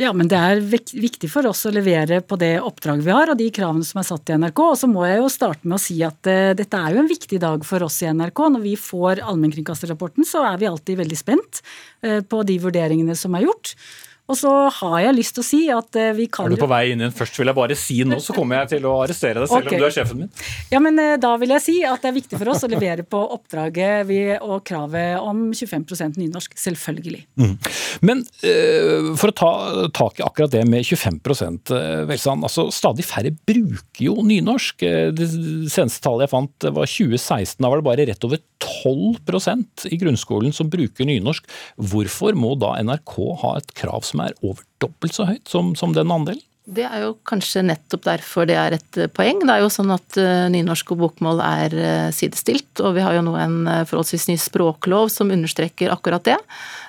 [0.00, 3.36] ja, men det er viktig for oss å levere på det oppdraget vi har og
[3.36, 4.62] de kravene som er satt i NRK.
[4.64, 7.10] Og så må jeg jo starte med å si at uh, dette er jo en
[7.10, 8.40] viktig dag for oss i NRK.
[8.54, 11.60] Når vi får allmennkringkasterrapporten, så er vi alltid veldig spent
[12.06, 13.74] uh, på de vurderingene som er gjort.
[14.30, 16.68] Og så har jeg lyst til å si at eh, vi kan Er du på
[16.70, 17.14] vei inn igjen?
[17.16, 19.76] Først vil jeg bare si nå, så kommer jeg til å arrestere deg selv okay.
[19.76, 20.30] om du er sjefen min.
[20.70, 23.06] Ja, men eh, da vil jeg si at det er viktig for oss å levere
[23.06, 26.54] på oppdraget vi, og kravet om 25% nynorsk.
[26.60, 27.24] Selvfølgelig.
[28.06, 29.50] Men uh, for å ta
[29.96, 31.18] tak i akkurat det med 25
[31.72, 34.84] uh, Velsan, altså stadig færre bruker jo nynorsk.
[35.16, 35.28] Det
[35.72, 37.58] seneste tallet jeg fant var 2016.
[37.58, 41.48] Da var det bare rett over 12% i grunnskolen som bruker nynorsk.
[41.90, 45.94] Hvorfor må da NRK ha et krav som er over dobbelt så høyt som, som
[45.96, 46.44] den andelen?
[46.68, 49.40] Det er jo kanskje nettopp derfor det er et eh, poeng.
[49.42, 53.16] Det er jo sånn at eh, nynorsk og bokmål er eh, sidestilt, og vi har
[53.16, 53.56] jo nå en
[53.88, 56.36] forholdsvis ny språklov som understreker akkurat det.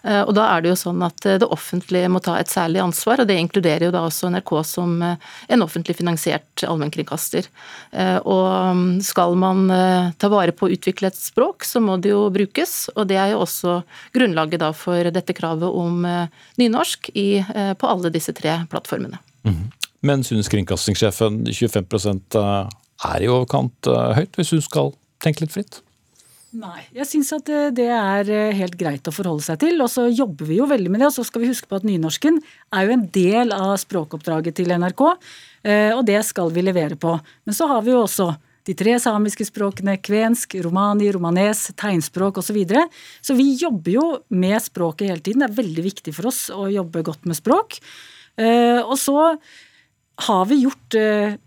[0.01, 3.27] Og da er det jo sånn at det offentlige må ta et særlig ansvar, og
[3.29, 7.45] det inkluderer jo da også NRK som en offentlig finansiert allmennkringkaster.
[8.25, 8.47] Og
[8.81, 9.69] mm, skal man
[10.17, 13.35] ta vare på å utvikle et språk, så må det jo brukes, og det er
[13.35, 13.81] jo også
[14.17, 16.01] grunnlaget da for dette kravet om
[16.57, 19.21] nynorsk på alle disse tre plattformene.
[20.01, 25.81] Men synes kringkastingssjefen 25 er i overkant eh, høyt, hvis hun skal tenke litt fritt?
[26.51, 29.77] Nei, jeg syns at eh, det er eh, helt greit å forholde seg til.
[29.79, 31.07] Og så jobber vi jo veldig med det.
[31.07, 32.41] Og så skal vi huske på at nynorsken
[32.75, 35.03] er jo en del av språkoppdraget til NRK,
[35.63, 37.15] eh, og det skal vi levere på.
[37.47, 38.33] Men så har vi jo også
[38.67, 42.51] de tre samiske språkene kvensk, romani, romanes, tegnspråk osv.
[42.51, 42.83] Så, videre.
[43.23, 45.45] så vi jobber jo med språket hele tiden.
[45.45, 47.79] Det er veldig viktig for oss å jobbe godt med språk.
[48.39, 49.37] Eh, Og så
[50.27, 51.37] har vi gjort eh,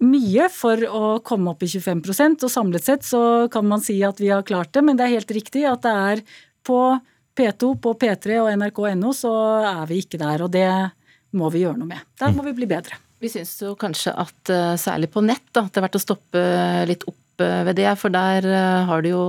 [0.00, 4.20] mye for å komme opp i 25% og samlet sett så kan man si at
[4.22, 6.22] vi har klart det, men det er helt riktig at det er
[6.64, 6.78] på
[7.36, 9.32] P2, på P3 og nrk.no så
[9.64, 10.68] er vi ikke der, og det
[11.36, 12.06] må vi gjøre noe med.
[12.20, 12.96] Der må vi bli bedre.
[13.20, 16.44] Vi syns jo kanskje at eh, særlig på nett da, det er verdt å stoppe
[16.88, 19.24] litt opp ved det, for der eh, har det jo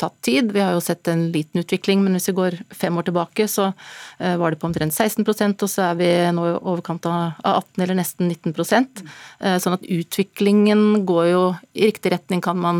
[0.00, 0.52] tatt tid.
[0.54, 3.70] Vi har jo sett en liten utvikling, men hvis vi går fem år tilbake, så
[4.18, 7.62] eh, var det på omtrent 16% og så er vi nå i overkant av av
[7.64, 9.04] 18 eller nesten 19%
[9.44, 11.42] Eh, Sånn at utviklingen går jo
[11.76, 12.78] i riktig retning, kan man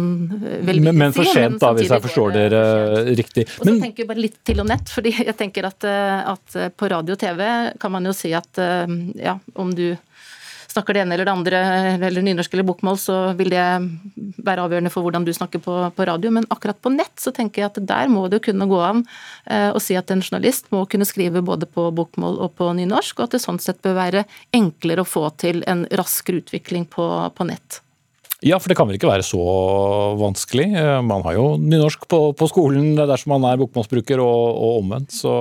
[0.65, 0.85] vel si.
[0.85, 2.63] Men, men for sent, da, hvis jeg forstår dere
[3.19, 3.47] riktig.
[3.59, 6.33] Og så Men tenker jeg bare litt til om nett, fordi jeg tenker at, eh,
[6.35, 7.45] at på radio og TV
[7.81, 9.91] kan man jo si at eh, ja, om du
[10.75, 11.61] snakker det ene eller det andre,
[12.09, 13.65] eller nynorsk eller bokmål, så vil det
[14.45, 16.33] være avgjørende for hvordan du snakker på, på radio.
[16.35, 19.05] Men akkurat på nett så tenker jeg at der må det kunne gå an
[19.47, 23.19] eh, å si at en journalist må kunne skrive både på bokmål og på nynorsk,
[23.19, 27.09] og at det sånn sett bør være enklere å få til en raskere utvikling på,
[27.35, 27.81] på nett.
[28.45, 29.41] Ja, for det kan vel ikke være så
[30.21, 30.69] vanskelig.
[30.77, 35.15] Eh, Man har jo nynorsk på, på skolen dersom man er bokmålsbruker, og, og omvendt,
[35.17, 35.35] så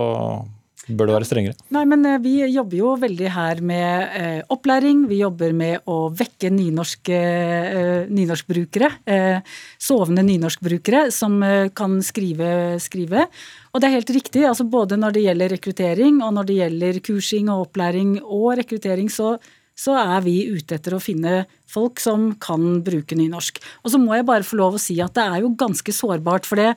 [0.87, 1.55] bør det være strengere.
[1.73, 5.05] Nei, men eh, vi jobber jo veldig her med eh, opplæring.
[5.07, 8.89] Vi jobber med å vekke nynorske, eh, nynorskbrukere.
[9.07, 13.27] Eh, sovende nynorskbrukere som eh, kan skrive, skrive.
[13.71, 14.45] Og det er helt riktig.
[14.49, 19.07] altså Både når det gjelder rekruttering, og når det gjelder kursing og opplæring og rekruttering,
[19.11, 19.37] så,
[19.75, 23.63] så er vi ute etter å finne folk som kan bruke nynorsk.
[23.81, 26.45] Og så må jeg bare få lov å si at det er jo ganske sårbart.
[26.45, 26.73] for det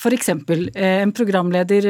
[0.00, 0.30] F.eks.
[0.32, 1.86] en programleder,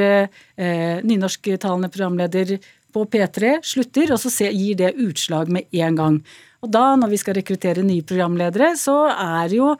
[0.57, 2.57] eh, nynorsktalende programleder
[2.91, 6.21] på P3 slutter, og så gir det utslag med en gang.
[6.61, 9.75] Og da, når vi skal rekruttere nye programledere, så er jo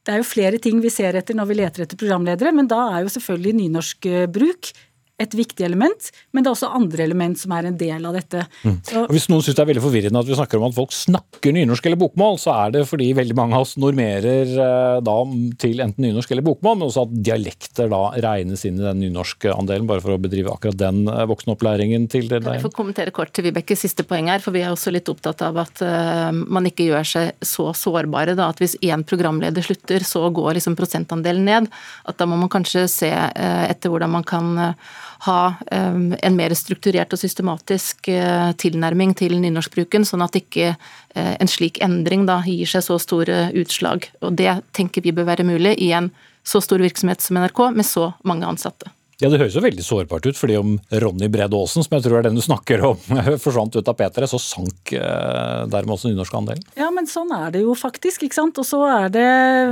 [0.00, 2.86] det er jo flere ting vi ser etter når vi leter etter programledere, men da
[2.94, 4.70] er jo selvfølgelig nynorskbruk
[5.20, 8.44] et viktig element, men det er også andre element som er en del av dette.
[8.88, 10.94] Så, Og Hvis noen syns det er veldig forvirrende at vi snakker om at folk
[10.96, 15.16] snakker nynorsk eller bokmål, så er det fordi veldig mange av oss normerer eh, da
[15.60, 19.52] til enten nynorsk eller bokmål, men også at dialekter da regnes inn i den nynorske
[19.54, 22.64] andelen, bare for å bedrive akkurat den eh, voksenopplæringen til det Kan jeg der.
[22.64, 25.60] få kommentere kort til Vibekes siste poeng her, for vi er også litt opptatt av
[25.62, 28.36] at eh, man ikke gjør seg så sårbare.
[28.38, 31.70] Da, at hvis én programleder slutter, så går liksom prosentandelen ned.
[32.08, 34.90] At da må man kanskje se eh, etter hvordan man kan eh,
[35.26, 41.50] ha en mer strukturert og systematisk eh, tilnærming til nynorskbruken, sånn at ikke eh, en
[41.50, 44.08] slik endring da gir seg så store utslag.
[44.24, 46.08] Og det tenker vi bør være mulig i en
[46.46, 48.88] så stor virksomhet som NRK, med så mange ansatte.
[49.20, 52.18] Ja, Det høres jo veldig sårbart ut, fordi om Ronny Brede Aasen, som jeg tror
[52.20, 52.96] er den du snakker om,
[53.44, 56.62] forsvant ut av P3, så sank eh, dermed også nynorskandelen.
[56.80, 58.56] Ja, men sånn er det jo faktisk, ikke sant.
[58.62, 59.26] Og så er det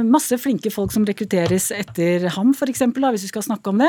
[0.04, 3.88] masse flinke folk som rekrutteres etter ham, f.eks., hvis vi skal snakke om det.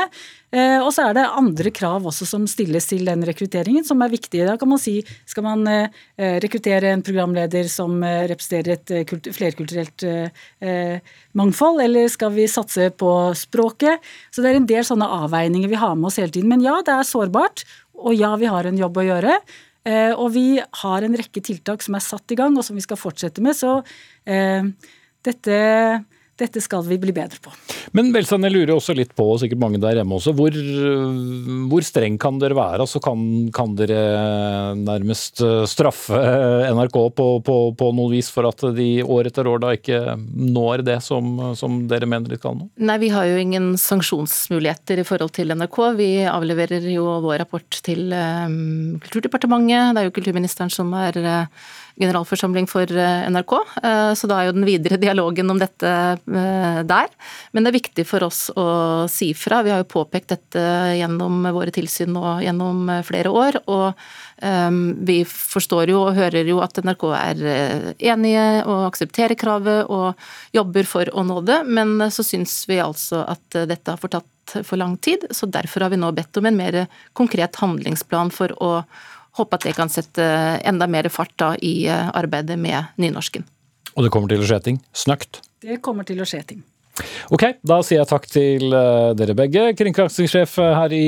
[0.56, 4.14] Eh, og så er det andre krav også som stilles til den rekrutteringen, som er
[4.16, 4.48] viktige.
[4.48, 4.96] Da kan man si
[5.28, 5.92] skal man eh,
[6.40, 11.04] rekruttere en programleder som eh, representerer et eh, kult- flerkulturelt eh,
[11.36, 14.00] mangfold, eller skal vi satse på språket?
[14.32, 16.50] Så det er en del sånne avveininger vi har med oss hele tiden.
[16.52, 17.64] Men ja, det er sårbart,
[18.00, 19.40] og ja, vi har en jobb å gjøre.
[19.88, 22.84] Eh, og vi har en rekke tiltak som er satt i gang, og som vi
[22.84, 23.56] skal fortsette med.
[23.56, 23.78] Så
[24.28, 24.66] eh,
[25.26, 25.60] dette,
[26.40, 27.52] dette skal vi bli bedre på.
[27.96, 30.56] Men Velstand, jeg lurer også litt på, og sikkert mange der hjemme også, hvor,
[31.70, 32.82] hvor streng kan dere være?
[32.84, 33.22] Altså, kan,
[33.54, 34.00] kan dere
[34.78, 36.18] nærmest straffe
[36.70, 40.84] NRK på, på, på noe vis for at de år etter år da ikke når
[40.86, 42.70] det som, som dere mener de skal nå?
[42.80, 45.78] Nei, vi har jo ingen sanksjonsmuligheter i forhold til NRK.
[45.98, 49.94] Vi avleverer jo vår rapport til um, Kulturdepartementet.
[49.94, 51.70] Det er jo kulturministeren som er uh,
[52.00, 56.80] generalforsamling for eh, NRK, eh, så da er jo den videre dialogen om dette eh,
[56.88, 57.12] der.
[57.52, 58.66] Men det er viktig for oss å
[59.10, 59.60] si fra.
[59.66, 60.64] Vi har jo påpekt dette
[60.98, 63.62] gjennom våre tilsyn og gjennom flere år.
[63.70, 63.94] og
[64.40, 67.40] vi forstår jo og hører jo at NRK er
[67.98, 70.16] enige og aksepterer kravet og
[70.56, 74.80] jobber for å nå det, men så syns vi altså at dette har fortatt for
[74.80, 75.28] lang tid.
[75.30, 78.72] Så derfor har vi nå bedt om en mer konkret handlingsplan for å
[79.40, 80.24] håper at det kan sette
[80.66, 83.46] enda mer fart da i eh, arbeidet med nynorsken.
[83.96, 85.42] Og det kommer til å skje ting snøkt?
[85.60, 86.60] Det kommer til å skje ting.
[87.32, 89.70] Ok, da sier jeg takk til uh, dere begge.
[89.78, 91.04] Kringkastingssjef her i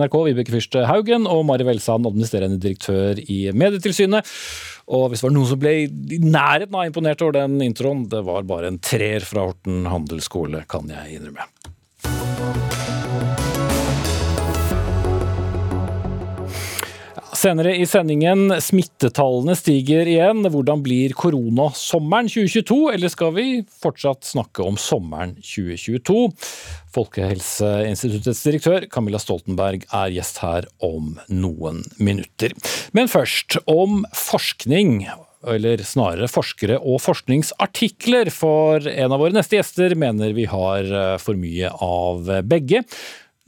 [0.00, 4.28] NRK, Vibeke Fyrste Haugen, og Mari Velsand, administrerende direktør i Medietilsynet.
[4.92, 8.22] Og hvis det var noen som ble i nærheten av imponert over den introen, det
[8.26, 11.46] var bare en treer fra Horten handelsskole, kan jeg innrømme.
[17.42, 20.44] Senere i sendingen, smittetallene stiger igjen.
[20.46, 23.46] Hvordan blir koronasommeren 2022, eller skal vi
[23.82, 26.28] fortsatt snakke om sommeren 2022?
[26.94, 32.54] Folkehelseinstituttets direktør Camilla Stoltenberg er gjest her om noen minutter.
[32.94, 35.08] Men først om forskning
[35.42, 41.34] eller snarere forskere og forskningsartikler, for en av våre neste gjester mener vi har for
[41.34, 42.86] mye av begge.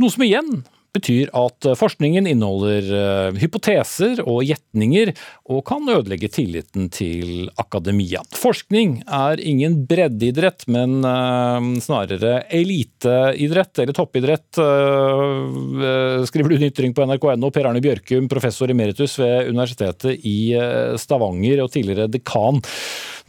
[0.02, 0.64] Noe som igjen
[0.94, 5.12] betyr at forskningen inneholder eh, hypoteser og gjetninger,
[5.50, 8.22] og kan ødelegge tilliten til akademia.
[8.38, 16.94] Forskning er ingen breddeidrett, men eh, snarere eliteidrett, eller toppidrett, eh, skriver du en ytring
[16.94, 17.50] på nrk.no.
[17.54, 20.54] Per Arne Bjørkum, professor emeritus ved Universitetet i
[21.00, 22.60] Stavanger og tidligere dekan.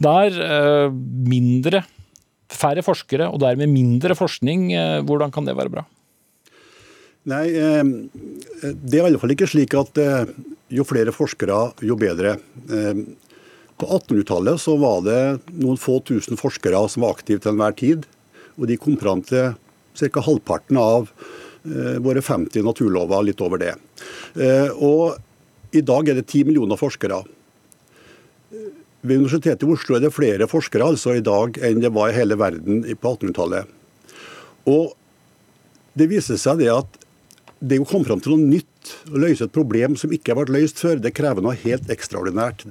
[0.02, 0.34] Der
[0.92, 1.82] mindre,
[2.52, 4.68] færre forskere og dermed mindre forskning,
[5.08, 5.86] hvordan kan det være bra?
[7.26, 7.94] Nei, ehm,
[8.62, 10.28] det er i alle fall ikke slik at eh,
[10.70, 12.36] jo flere forskere, jo bedre.
[13.76, 15.20] På 1800-tallet så var det
[15.52, 18.06] noen få tusen forskere som var aktive til enhver tid.
[18.56, 19.52] Og de kom fram til
[19.96, 20.22] ca.
[20.24, 23.74] halvparten av eh, våre 50 naturlover, litt over det.
[24.40, 27.20] Eh, og i dag er det 10 millioner forskere.
[29.06, 32.16] Ved Universitetet i Oslo er det flere forskere altså i dag enn det var i
[32.16, 33.74] hele verden på 1800-tallet.
[34.72, 34.94] Og
[35.96, 36.96] det viser seg det at
[37.60, 40.54] det å komme fram til noe nytt og løse et problem som ikke har vært
[40.54, 42.66] løst før, det krever noe helt ekstraordinært.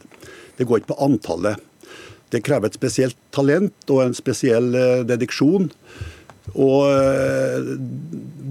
[0.57, 1.61] Det går ikke på antallet.
[2.33, 5.69] Det krever et spesielt talent og en spesiell eh, dediksjon.
[6.53, 7.71] Og eh,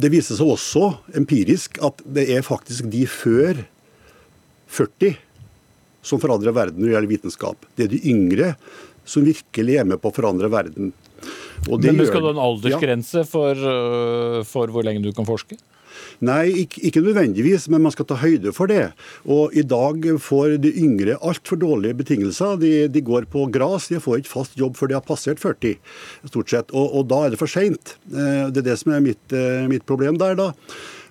[0.03, 3.63] det viser seg også empirisk at det er faktisk de før
[4.75, 5.15] 40
[6.05, 7.69] som forandrer verden når det gjelder vitenskap.
[7.77, 8.55] Det er de yngre
[9.09, 10.93] som virkelig er med på å forandre verden.
[11.65, 13.29] Men Skal du ha en aldersgrense ja.
[13.29, 15.57] for, eh, for hvor lenge du kan forske?
[16.23, 18.93] Nei, ikke, nødvendigvis, men man skal ta høyde for det.
[19.27, 22.59] Og I dag får de yngre altfor dårlige betingelser.
[22.63, 25.79] De, de, går på gras, de får ikke fast jobb før de har passert 40,
[26.31, 26.75] stort sett.
[26.75, 27.97] Og, og da er det for seint.
[28.13, 30.53] Eh, det er det som er mitt, eh, mitt problem der, da.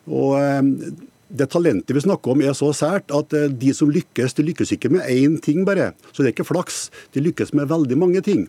[0.08, 0.96] Og eh,
[1.34, 4.92] det talentet vi snakker om er så sært at de som lykkes, de lykkes ikke
[4.94, 5.92] med én ting bare.
[6.12, 6.84] Så det er ikke flaks.
[7.16, 8.46] De lykkes med veldig mange ting.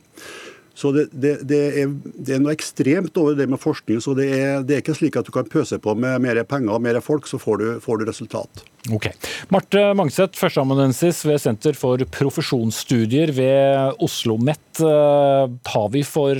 [0.74, 4.00] Så det, det, det, er, det, er, noe ekstremt over det med forskning.
[4.02, 6.82] så det er, er, ikke slik at du kan pøse på med mer penger og
[6.82, 8.64] mer folk, så får du, får du resultat.
[8.92, 9.08] Ok.
[9.54, 14.80] Marte Mangseth, førsteamanuensis ved Senter for profesjonsstudier ved Oslo OsloMet.
[14.80, 16.36] Eh, har vi for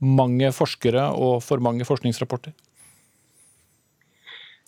[0.00, 2.52] mange forskere og for mange forskningsrapporter?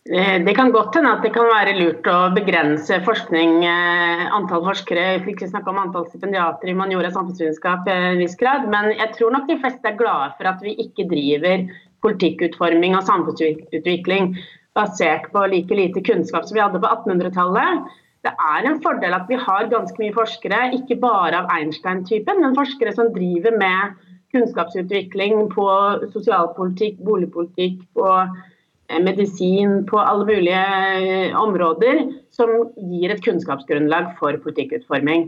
[0.09, 4.63] Eh, det kan godt hende at det kan være lurt å begrense forskning, eh, antall
[4.65, 6.65] forskere, vi fikk ikke snakke om antall stipendiater.
[6.65, 9.99] I humaniora og samfunnsvitenskap i en viss grad, men jeg tror nok de fleste er
[10.01, 11.69] glade for at vi ikke driver
[12.01, 14.33] politikkutforming og samfunnsutvikling
[14.73, 17.85] basert på like lite kunnskap som vi hadde på 1800-tallet.
[18.25, 22.57] Det er en fordel at vi har ganske mye forskere, ikke bare av Einstein-typen, men
[22.57, 23.93] forskere som driver med
[24.33, 25.69] kunnskapsutvikling på
[26.09, 28.48] sosialpolitikk, boligpolitikk, på Eh,
[28.97, 30.63] medisin på alle mulige
[30.97, 32.49] eh, områder som
[32.89, 35.27] gir et kunnskapsgrunnlag for politikkutforming.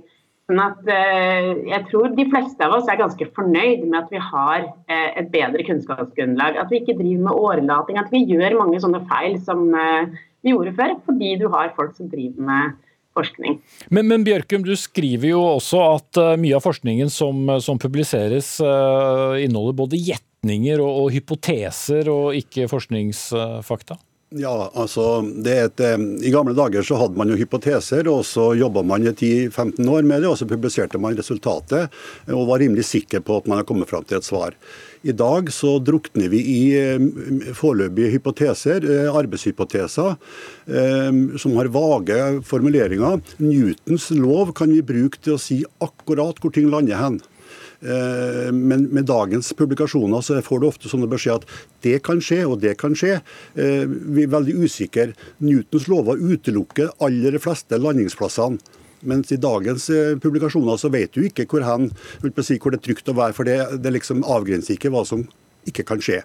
[0.49, 4.22] Sånn at, eh, jeg tror de fleste av oss er ganske fornøyd med at vi
[4.32, 6.57] har et bedre kunnskapsgrunnlag.
[6.59, 10.74] At vi ikke driver med årelating, at vi gjør mange sånne feil som vi gjorde
[10.80, 12.80] før, fordi du har folk som driver med
[13.16, 13.59] forskning.
[13.91, 19.78] Men, men, Bjørkum, du skriver jo også at mye av forskningen som, som publiseres inneholder
[19.84, 19.99] både
[20.42, 23.98] gjetninger og, og, hypoteser og ikke forskningsfakta?
[24.34, 28.82] Ja, altså, et, eh, I gamle dager så hadde man jo hypoteser, og så jobba
[28.82, 31.92] man i 10-15 år med det, og så publiserte man resultatet
[32.32, 34.56] og var rimelig sikker på at man har kommet fram til et svar.
[35.04, 40.16] I dag så drukner vi i eh, foreløpige hypoteser, eh, arbeidshypoteser,
[41.38, 43.20] som har vage formuleringer.
[43.44, 47.20] Newtons lov kan vi bruke til å si akkurat hvor ting lander hen.
[47.82, 52.43] Eh, men med dagens publikasjoner så får du ofte sånne beskjed at det kan skje,
[52.47, 53.20] og det kan skje.
[53.56, 55.12] Eh, vi er veldig usikre.
[55.43, 58.62] Newtons lover utelukker aller fleste landingsplassene.
[59.02, 61.89] Mens i dagens eh, publikasjoner så vet du ikke hvor, hen,
[62.45, 65.26] si, hvor det er trygt å være, for det, det liksom avgrenser ikke hva som
[65.70, 66.22] ikke kan skje.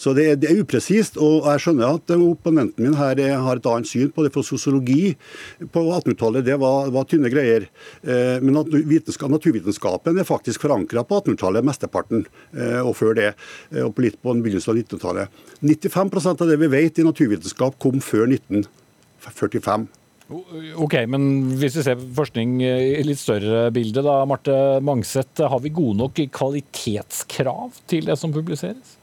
[0.00, 1.16] Så det er, det er, upresist.
[1.16, 4.32] og Jeg skjønner at opponenten min her har et annet syn på det.
[4.34, 5.14] For sosiologi
[5.60, 7.68] på 1800-tallet det var, var, tynne greier.
[8.02, 13.32] Eh, men at naturvitenskapen er faktisk forankra på 1800-tallet, mesteparten, eh, og før det.
[13.72, 15.42] Eh, og på litt på begynnelsen av 1900-tallet.
[15.64, 19.88] 95% av det vi vet i naturvitenskap kom før 1945.
[20.32, 21.24] Ok, men
[21.60, 26.20] hvis vi ser forskning i litt større bilde, da, Marte Mangseth, har vi gode nok
[26.32, 28.94] kvalitetskrav til det som publiseres?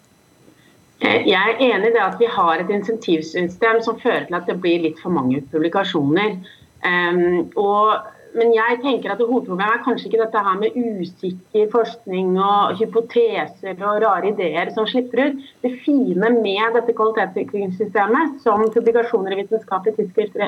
[1.01, 4.49] Eh, jeg er enig i det at vi har et insentivsystem som fører til at
[4.49, 6.39] det blir litt for mange publikasjoner.
[6.81, 8.01] Um, og
[8.37, 13.75] men jeg tenker at hovedproblemet er kanskje ikke dette her med usikker forskning og hypoteser
[13.75, 15.43] og rare ideer som slipper ut.
[15.63, 20.39] Det fine med dette kvalitetssikringssystemet som publikasjoner i vitenskapelige tidsskrift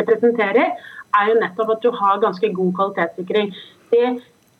[0.00, 0.74] representerer,
[1.14, 3.52] er jo nettopp at du har ganske god kvalitetssikring.
[3.94, 4.06] Det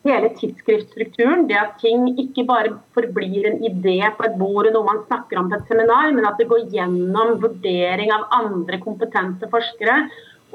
[0.05, 4.87] hele tidsskriftstrukturen, det at ting ikke bare forblir en idé på et bord og noe
[4.87, 9.49] man snakker om på et seminar, men at det går gjennom vurdering av andre kompetente
[9.51, 10.05] forskere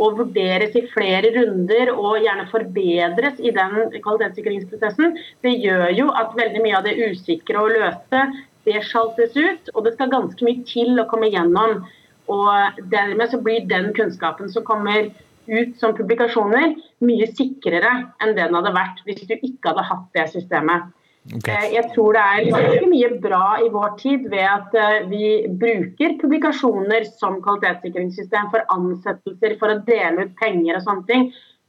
[0.00, 6.36] og vurderes i flere runder og gjerne forbedres i den kvalitetssikringsprosessen, det gjør jo at
[6.38, 8.22] veldig mye av det usikre og løse
[8.68, 9.72] det sjaltes ut.
[9.74, 11.82] Og det skal ganske mye til å komme gjennom.
[12.30, 15.10] Og dermed så blir den kunnskapen som kommer
[15.50, 17.90] ut som publikasjoner, mye sikrere
[18.22, 20.90] enn den hadde vært hvis du ikke hadde hatt det systemet.
[21.28, 21.52] Okay.
[21.52, 25.24] Eh, jeg tror det er ganske mye bra i vår tid ved at eh, vi
[25.60, 31.26] bruker publikasjoner som kvalitetssikringssystem for ansettelser, for å dele ut penger og sånne ting,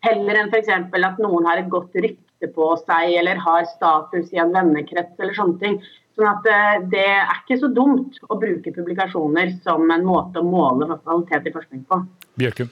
[0.08, 0.72] heller enn f.eks.
[0.72, 5.36] at noen har et godt rykte på seg eller har status i en vennekrets eller
[5.38, 5.82] sånne ting.
[6.16, 10.48] Sånn at eh, Det er ikke så dumt å bruke publikasjoner som en måte å
[10.48, 12.06] måle kvalitet i forskning på.
[12.40, 12.72] Bjørkum.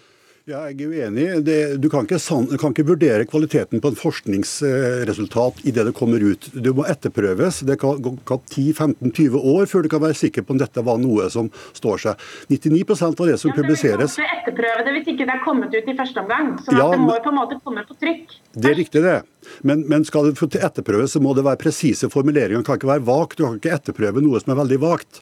[0.49, 1.25] Ja, jeg er uenig.
[1.45, 2.17] Det, du kan ikke,
[2.57, 6.47] kan ikke, vurdere kvaliteten på en forskningsresultat idet det kommer ut.
[6.55, 7.59] Det må etterprøves.
[7.69, 8.15] Det kan gå
[8.55, 12.25] 10-15-20 år før du kan være sikker på om dette var noe som står seg.
[12.49, 15.75] 99% av det som ja, publiseres Du ikke etterprøve det hvis ikke det er kommet
[15.75, 16.55] ut i første omgang.
[16.65, 18.33] Så ja, det må på en måte komme på trykk.
[18.57, 19.19] Det er riktig, det.
[19.61, 22.61] Men, men skal det etterprøves, så må det være presise formuleringer.
[22.61, 23.37] Det kan ikke være vagt.
[23.39, 25.21] Du kan ikke etterprøve noe som er veldig vagt.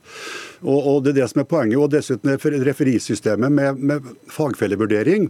[0.64, 1.80] Og, og, Det er det som er poenget.
[1.80, 2.34] og Dessuten
[2.68, 5.30] referisystemet med, med fagfellevurdering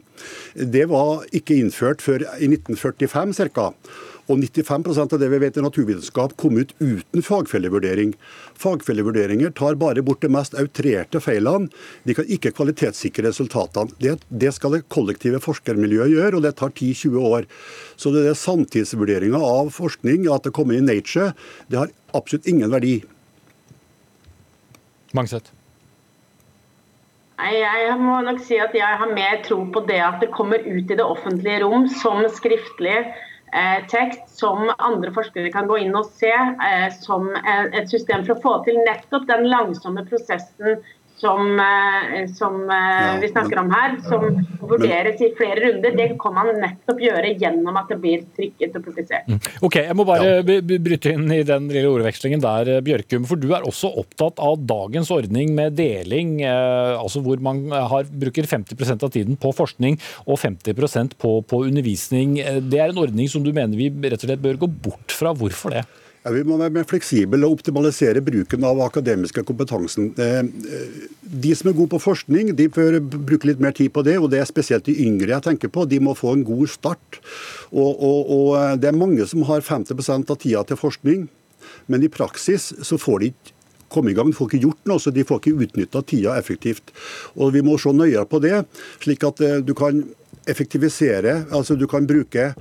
[0.55, 3.71] det var ikke innført før i 1945 ca.
[4.27, 8.13] Og 95% av det vi vet i naturvitenskap kom ut uten fagfellevurdering.
[8.59, 11.71] Fagfellevurderinger tar bare bort de mest outrerte feilene.
[12.03, 13.95] De kan ikke kvalitetssikre resultatene.
[14.03, 17.47] Det, det, skal det kollektive forskermiljøet gjøre, og det tar 10-20 år.
[17.95, 21.31] Så det er samtidsvurderinga av forskning, at det kommer i Nature,
[21.71, 22.97] det har absolutt ingen verdi.
[25.15, 25.53] Mangset.
[27.37, 30.63] Nei, Jeg må nok si at jeg har mer tro på det at det kommer
[30.65, 32.97] ut i det offentlige rom som skriftlig
[33.91, 38.41] tekst, som andre forskere kan gå inn og se, eh, som et system for å
[38.43, 40.81] få til nettopp den langsomme prosessen
[41.17, 44.25] som, eh, som eh, vi snakker om her, som
[44.69, 48.85] vurderes i flere runder, det kan man nettopp gjøre gjennom at det blir trykket og
[48.85, 49.25] publisert.
[49.29, 49.39] Mm.
[49.65, 53.25] Ok, Jeg må bare bryte inn i den lille ordvekslingen der, eh, Bjørkum.
[53.29, 58.45] For du er også opptatt av dagens ordning med deling, altså hvor man har, bruker
[58.47, 59.97] 50% av tiden på forskning
[60.27, 62.37] og 50% på, på undervisning.
[62.69, 65.33] Det er en ordning som du mener vi rett og slett bør gå bort fra.
[65.37, 65.85] Hvorfor det?
[66.27, 70.09] Ja, vi må være mer fleksible og optimalisere bruken av akademiske kompetansen.
[70.19, 70.49] Eh,
[71.23, 74.17] de som er gode på forskning, de bør bruke litt mer tid på det.
[74.19, 75.85] og Det er spesielt de yngre jeg tenker på.
[75.87, 77.21] De må få en god start.
[77.71, 81.29] Og, og, og eh, Det er mange som har 50% av tida til forskning,
[81.87, 83.55] men i praksis så får de ikke
[83.87, 84.27] komme i gang.
[84.27, 86.91] De får ikke gjort noe, så de får ikke utnytta tida effektivt.
[87.39, 88.65] Og Vi må se nøyere på det,
[88.99, 90.03] slik at eh, du kan
[90.47, 91.45] effektivisere.
[91.51, 92.53] Altså Du kan bruke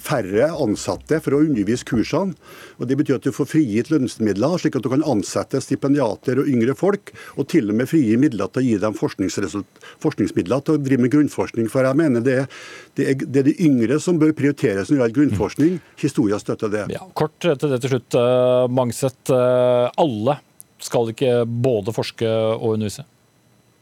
[0.00, 2.34] færre ansatte for å undervise kursene.
[2.78, 6.48] og Det betyr at du får frigitt lønnsmidler, slik at du kan ansette stipendiater og
[6.48, 10.80] yngre folk, og til og med frigi midler til å gi dem forskningsmidler til å
[10.80, 11.70] drive med grunnforskning.
[11.72, 12.60] For jeg mener det er,
[12.96, 15.80] det er, det er de yngre som bør prioriteres når det gjelder grunnforskning.
[16.00, 16.86] Historia støtter det.
[16.94, 18.16] Ja, kort til det til slutt.
[18.16, 20.40] Uh, Mangset, uh, alle
[20.80, 23.04] skal ikke både forske og undervise?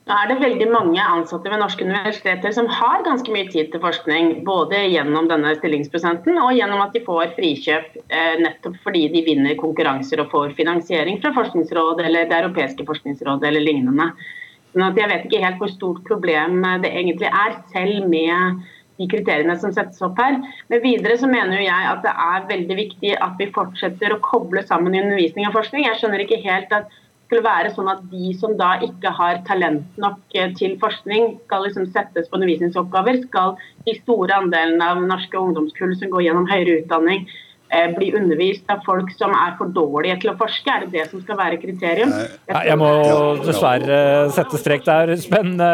[0.09, 3.83] Nå er det veldig mange ansatte ved norske universiteter som har ganske mye tid til
[3.83, 4.39] forskning.
[4.47, 9.59] Både gjennom denne stillingsprosenten og gjennom at de får frikjøp eh, nettopp fordi de vinner
[9.61, 14.07] konkurranser og får finansiering fra Forskningsrådet eller Det europeiske forskningsrådet eller lignende.
[14.73, 18.65] Sånn jeg vet ikke helt hvor stort problem det egentlig er, selv med
[18.99, 20.39] de kriteriene som settes opp her.
[20.73, 24.65] Men videre så mener jeg at det er veldig viktig at vi fortsetter å koble
[24.65, 25.85] sammen undervisning og forskning.
[25.85, 26.89] Jeg skjønner ikke helt at
[27.29, 31.67] skulle være sånn at de som da ikke har talent nok eh, til forskning, skal
[31.67, 33.21] liksom settes på undervisningsoppgaver.
[33.27, 37.29] Skal de store andelene av norske ungdomskull som går gjennom høyere utdanning,
[37.97, 40.69] bli undervist av folk som er for dårlige til å forske?
[40.69, 42.13] Er det det som skal være kriterium?
[42.13, 42.91] Jeg, jeg må
[43.45, 44.01] dessverre
[44.35, 45.15] sette strek der.
[45.23, 45.71] Spennende,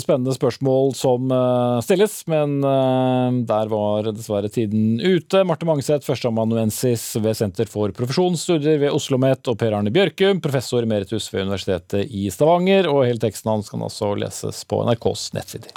[0.00, 5.44] spennende spørsmål som eh, stilles, men eh, der var dessverre tiden ute.
[5.48, 10.84] Marte Mangseth, førsteamanuensis ved Senter for profesjonsstudier ved Oslo OsloMet, og Per Arne Bjørkum, professor
[10.84, 12.88] emeritus ved Universitetet i Stavanger.
[12.92, 15.72] Og hele teksten hans kan også leses på NRKs nettsider.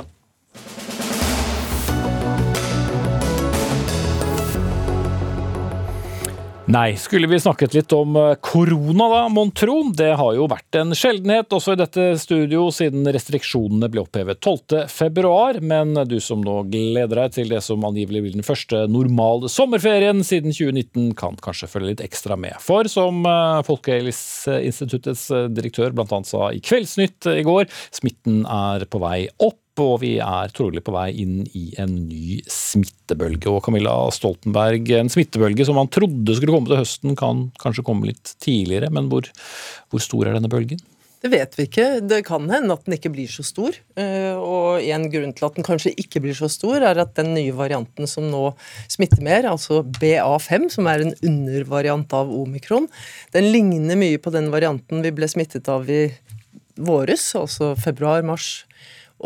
[6.66, 9.80] Nei, skulle vi snakket litt om eh, korona da, mon tro?
[9.98, 15.32] Det har jo vært en sjeldenhet også i dette studio siden restriksjonene ble opphevet 12.2.
[15.66, 20.22] Men du som nå gleder deg til det som angivelig blir den første normale sommerferien
[20.28, 22.56] siden 2019, kan kanskje følge litt ekstra med.
[22.62, 26.22] For som eh, Folkehelseinstituttets eh, direktør bl.a.
[26.30, 30.94] sa i Kveldsnytt i går, smitten er på vei opp og vi er trolig på
[30.96, 33.48] vei inn i en ny smittebølge.
[33.52, 38.10] Og Camilla Stoltenberg, en smittebølge som man trodde skulle komme til høsten, kan kanskje komme
[38.10, 38.92] litt tidligere.
[38.94, 39.30] Men hvor,
[39.90, 40.82] hvor stor er denne bølgen?
[41.22, 41.86] Det vet vi ikke.
[42.10, 43.76] Det kan hende at den ikke blir så stor.
[44.00, 47.36] Eh, og en grunn til at den kanskje ikke blir så stor, er at den
[47.36, 48.48] nye varianten som nå
[48.90, 52.90] smitter mer, altså BA5, som er en undervariant av omikron,
[53.38, 56.08] den ligner mye på den varianten vi ble smittet av i
[56.82, 58.64] våres, altså februar-mars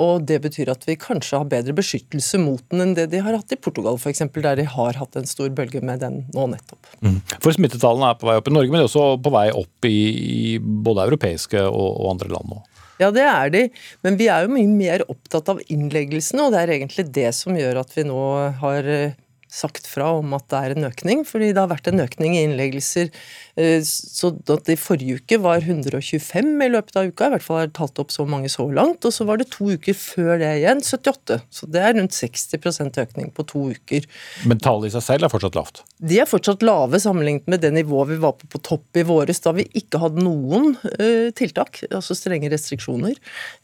[0.01, 3.37] og det betyr at vi kanskje har bedre beskyttelse mot den enn det de har
[3.37, 6.93] hatt i Portugal f.eks., der de har hatt en stor bølge med den nå nettopp.
[6.99, 7.19] Mm.
[7.39, 9.89] For smittetallene er på vei opp i Norge, men de er også på vei opp
[9.89, 12.63] i, i både europeiske og, og andre land nå?
[13.01, 13.61] Ja, det er de,
[14.05, 17.57] men vi er jo mye mer opptatt av innleggelsene, og det er egentlig det som
[17.59, 18.21] gjør at vi nå
[18.61, 19.17] har eh,
[19.55, 22.43] sagt fra om at det er en økning, fordi det har vært en økning i
[22.47, 23.11] innleggelser.
[23.59, 27.73] Eh, så I forrige uke var 125 i løpet av uka, i hvert fall har
[27.75, 29.05] talt opp så mange så langt.
[29.05, 31.39] Og så var det to uker før det igjen 78.
[31.53, 34.09] Så det er rundt 60% økning på to uker.
[34.49, 35.83] Men tallet i seg selv er fortsatt lavt?
[36.01, 39.41] De er fortsatt lave sammenlignet med det nivået vi var på på topp i våres,
[39.43, 43.17] da vi ikke hadde noen uh, tiltak, altså strenge restriksjoner.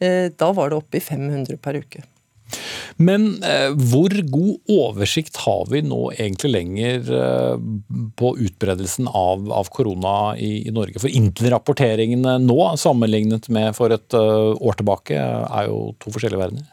[0.03, 2.03] Uh, da var det oppe i 500 per uke.
[3.01, 7.55] Men eh, hvor god oversikt har vi nå egentlig lenger eh,
[8.19, 11.01] på utbredelsen av, av korona i, i, Norge?
[11.01, 16.41] For inntil rapporteringene nå, sammenlignet med for et uh, år tilbake, er jo to forskjellige
[16.41, 16.69] verdener.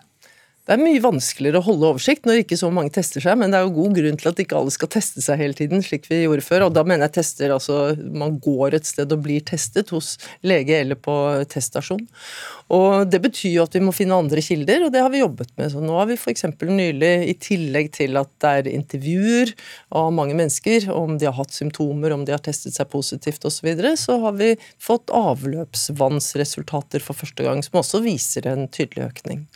[0.68, 3.56] Det er mye vanskeligere å holde oversikt når ikke så mange tester seg, men det
[3.56, 6.18] er jo god grunn til at ikke alle skal teste seg hele tiden, slik vi
[6.26, 6.66] gjorde før.
[6.66, 10.76] Og da mener jeg tester altså man går et sted og blir testet hos lege
[10.76, 11.14] eller på
[11.48, 12.04] teststasjon.
[12.76, 15.56] Og Det betyr jo at vi må finne andre kilder, og det har vi jobbet
[15.56, 15.72] med.
[15.72, 16.44] Så Nå har vi f.eks.
[16.60, 19.56] nylig, i tillegg til at det er intervjuer
[19.96, 23.56] av mange mennesker om de har hatt symptomer, om de har testet seg positivt osv.,
[23.58, 29.08] så, videre, så har vi fått avløpsvannsresultater for første gang, som også viser en tydelig
[29.08, 29.48] økning.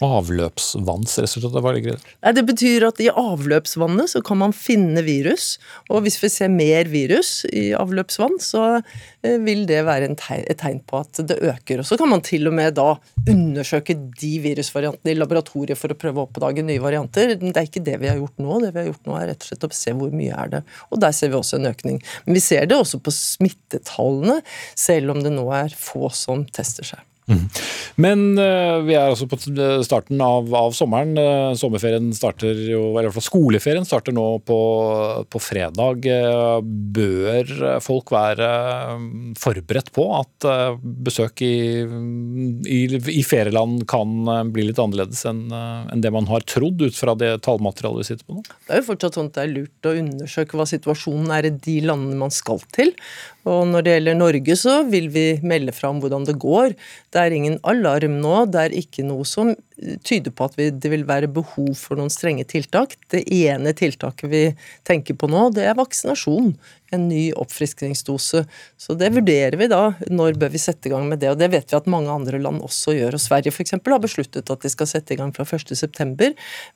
[0.00, 2.12] Avløpsvannsresultatet, hva ligger i det?
[2.24, 5.58] Nei, det betyr at i avløpsvannet så kan man finne virus,
[5.92, 10.08] og hvis vi ser mer virus i avløpsvann, så eh, vil det være
[10.38, 11.82] et tegn på at det øker.
[11.82, 12.94] Og så kan man til og med da
[13.28, 17.36] undersøke de virusvariantene i laboratoriet for å prøve å oppdage nye varianter.
[17.36, 18.56] Det er ikke det vi har gjort nå.
[18.64, 20.64] Det vi har gjort nå er rett og slett å se hvor mye er det.
[20.88, 22.00] Og der ser vi også en økning.
[22.24, 24.40] Men vi ser det også på smittetallene,
[24.78, 27.04] selv om det nå er få som tester seg.
[27.30, 27.46] Mm.
[28.00, 29.38] Men uh, vi er altså på
[29.86, 31.14] starten av, av sommeren.
[31.18, 34.58] Uh, sommerferien starter jo, eller i hvert fall skoleferien starter nå på,
[35.30, 36.06] på fredag.
[36.06, 37.52] Uh, bør
[37.84, 38.50] folk være
[39.40, 40.48] forberedt på at
[41.06, 41.54] besøk i,
[42.66, 47.14] i, i, ferieland kan bli litt annerledes enn en det man har trodd, ut fra
[47.18, 48.44] det tallmaterialet vi sitter på nå?
[48.66, 51.54] Det er jo fortsatt sånn at det er lurt å undersøke hva situasjonen er i
[51.68, 52.92] de landene man skal til.
[53.48, 56.74] Og når det gjelder Norge, så vil vi melde fra om hvordan det går.
[57.12, 58.34] Det er ingen alarm nå.
[58.52, 59.54] Det er ikke noe som
[60.04, 62.98] tyder på at vi, det vil være behov for noen strenge tiltak.
[63.12, 64.42] Det ene tiltaket vi
[64.88, 66.52] tenker på nå, det er vaksinasjon.
[66.94, 68.42] En ny oppfriskningsdose.
[68.80, 69.82] Så det vurderer vi da.
[70.10, 71.30] Når bør vi sette i gang med det?
[71.32, 73.16] Og det vet vi at mange andre land også gjør.
[73.18, 73.76] Og Sverige f.eks.
[73.76, 76.32] har besluttet at de skal sette i gang fra 1.9.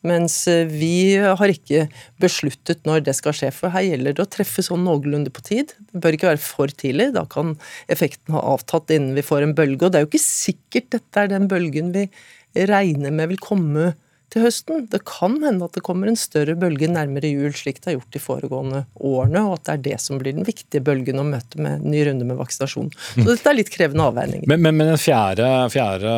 [0.07, 1.89] Mens eh, vi har ikke
[2.23, 3.51] besluttet når det skal skje.
[3.55, 5.75] For her gjelder det å treffe sånn noenlunde på tid.
[5.91, 7.11] Det bør ikke være for tidlig.
[7.17, 7.57] Da kan
[7.93, 9.83] effekten ha avtatt innen vi får en bølge.
[9.83, 12.09] Og det er jo ikke sikkert dette er den bølgen vi
[12.55, 13.93] regner med vil komme
[14.35, 14.85] til høsten.
[14.91, 18.17] Det kan hende at det kommer en større bølge nærmere jul, slik det har gjort
[18.17, 21.63] de foregående årene, og at det er det som blir den viktige bølgen å møte
[21.63, 22.93] med ny runde med vaksinasjon.
[23.15, 24.51] Så dette er litt krevende avveininger.
[24.51, 26.15] Men, men, men en fjerde, fjerde,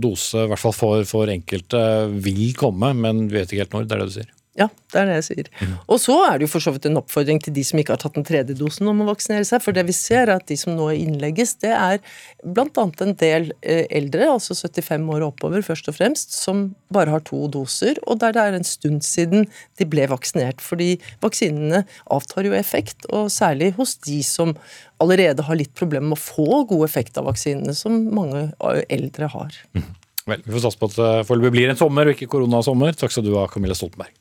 [0.00, 1.84] dose, i hvert fall for, for enkelte,
[2.24, 3.88] vil komme, men vi vet ikke helt når.
[3.88, 4.34] Det er det du sier?
[4.58, 5.48] Ja, det er det jeg sier.
[5.62, 5.74] Mm.
[5.86, 8.00] Og så er det jo for så vidt en oppfordring til de som ikke har
[8.02, 9.62] tatt den tredje dosen om å vaksinere seg.
[9.62, 12.00] For det vi ser er at de som nå innlegges, det er
[12.42, 12.86] bl.a.
[13.04, 17.22] en del eh, eldre, altså 75 år og oppover først og fremst, som bare har
[17.28, 19.46] to doser, og der det er en stund siden
[19.78, 20.64] de ble vaksinert.
[20.64, 21.84] Fordi vaksinene
[22.14, 24.56] avtar jo effekt, og særlig hos de som
[24.98, 29.30] allerede har litt problemer med å få god effekt av vaksinene, som mange eh, eldre
[29.30, 29.62] har.
[29.78, 29.88] Mm.
[30.28, 32.96] Vel, Vi får satse på at det foreløpig blir en sommer og ikke koronasommer.
[32.98, 34.17] Takk skal du ha, Camilla Stoltenberg.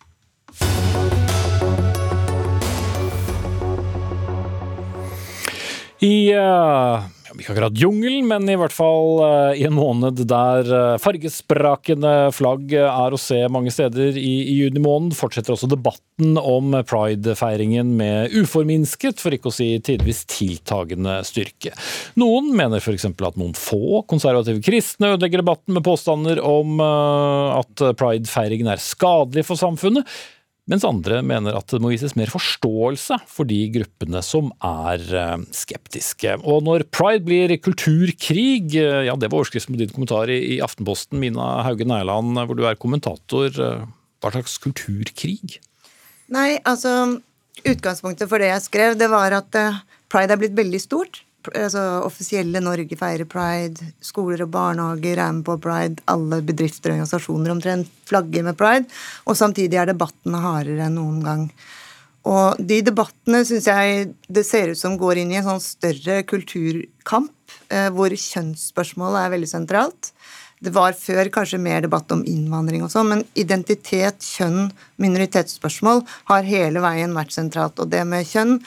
[5.98, 7.02] I uh,
[7.38, 12.76] ikke akkurat jungelen, men i hvert fall uh, i en måned der uh, fargesprakende flagg
[12.78, 18.38] er å se mange steder i, i juni måned, fortsetter også debatten om pridefeiringen med
[18.38, 21.74] uforminsket, for ikke å si tidvis tiltagende styrke.
[22.22, 23.10] Noen mener f.eks.
[23.10, 29.58] at noen få konservative kristne ødelegger debatten med påstander om at pridefeiringen er skadelig for
[29.58, 30.06] samfunnet
[30.68, 35.46] mens andre mener at det må vises mer forståelse for de gruppene som er eh,
[35.56, 36.38] skeptiske.
[36.44, 41.22] Og når pride blir kulturkrig, eh, ja det var overskriften på din kommentar i Aftenposten,
[41.24, 43.52] Mina Haugen Eiland, hvor du er kommentator.
[43.52, 43.86] Eh,
[44.24, 45.60] hva slags kulturkrig?
[46.34, 47.22] Nei, altså
[47.58, 49.56] Utgangspunktet for det jeg skrev, det var at
[50.12, 51.24] pride er blitt veldig stort
[51.56, 56.98] altså, offisielle Norge feirer pride, skoler og barnehager er med på pride, alle bedrifter og
[56.98, 58.88] organisasjoner omtrent flagger med pride,
[59.26, 61.46] og samtidig er debattene hardere enn noen gang.
[62.28, 66.20] Og de debattene syns jeg det ser ut som går inn i en sånn større
[66.28, 67.34] kulturkamp,
[67.72, 70.12] eh, hvor kjønnsspørsmålet er veldig sentralt.
[70.60, 76.50] Det var før kanskje mer debatt om innvandring og sånn, men identitet, kjønn, minoritetsspørsmål har
[76.50, 77.78] hele veien vært sentralt.
[77.80, 78.58] Og det med kjønn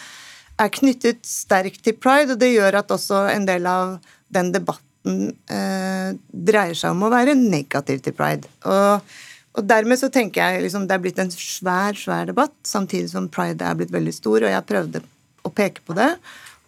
[0.60, 3.96] er knyttet sterkt til pride, og det gjør at også en del av
[4.32, 8.50] den debatten eh, dreier seg om å være negativ til pride.
[8.68, 9.14] Og,
[9.56, 13.30] og dermed så tenker jeg liksom det er blitt en svær, svær debatt, samtidig som
[13.32, 15.04] pride er blitt veldig stor, og jeg prøvde
[15.46, 16.12] å peke på det,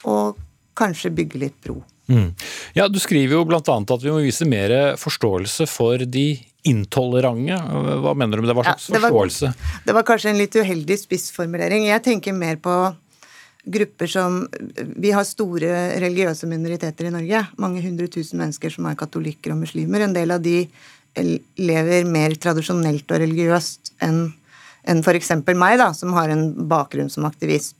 [0.08, 0.40] og
[0.78, 1.82] kanskje bygge litt bro.
[2.10, 2.32] Mm.
[2.74, 3.60] Ja, Du skriver jo bl.a.
[3.62, 6.26] at vi må vise mer forståelse for de
[6.68, 7.58] intolerante.
[8.02, 8.56] Hva mener du med det?
[8.58, 9.52] Hva slags ja, det var, forståelse?
[9.86, 11.86] Det var kanskje en litt uheldig spissformulering.
[11.90, 12.74] Jeg tenker mer på
[13.62, 14.40] grupper som
[14.98, 15.70] Vi har store
[16.02, 17.44] religiøse minoriteter i Norge.
[17.62, 20.02] Mange hundre tusen mennesker som er katolikker og muslimer.
[20.02, 20.66] En del av de
[21.60, 24.32] lever mer tradisjonelt og religiøst enn
[24.82, 25.30] enn f.eks.
[25.54, 27.76] meg, da, som har en bakgrunn som aktivist.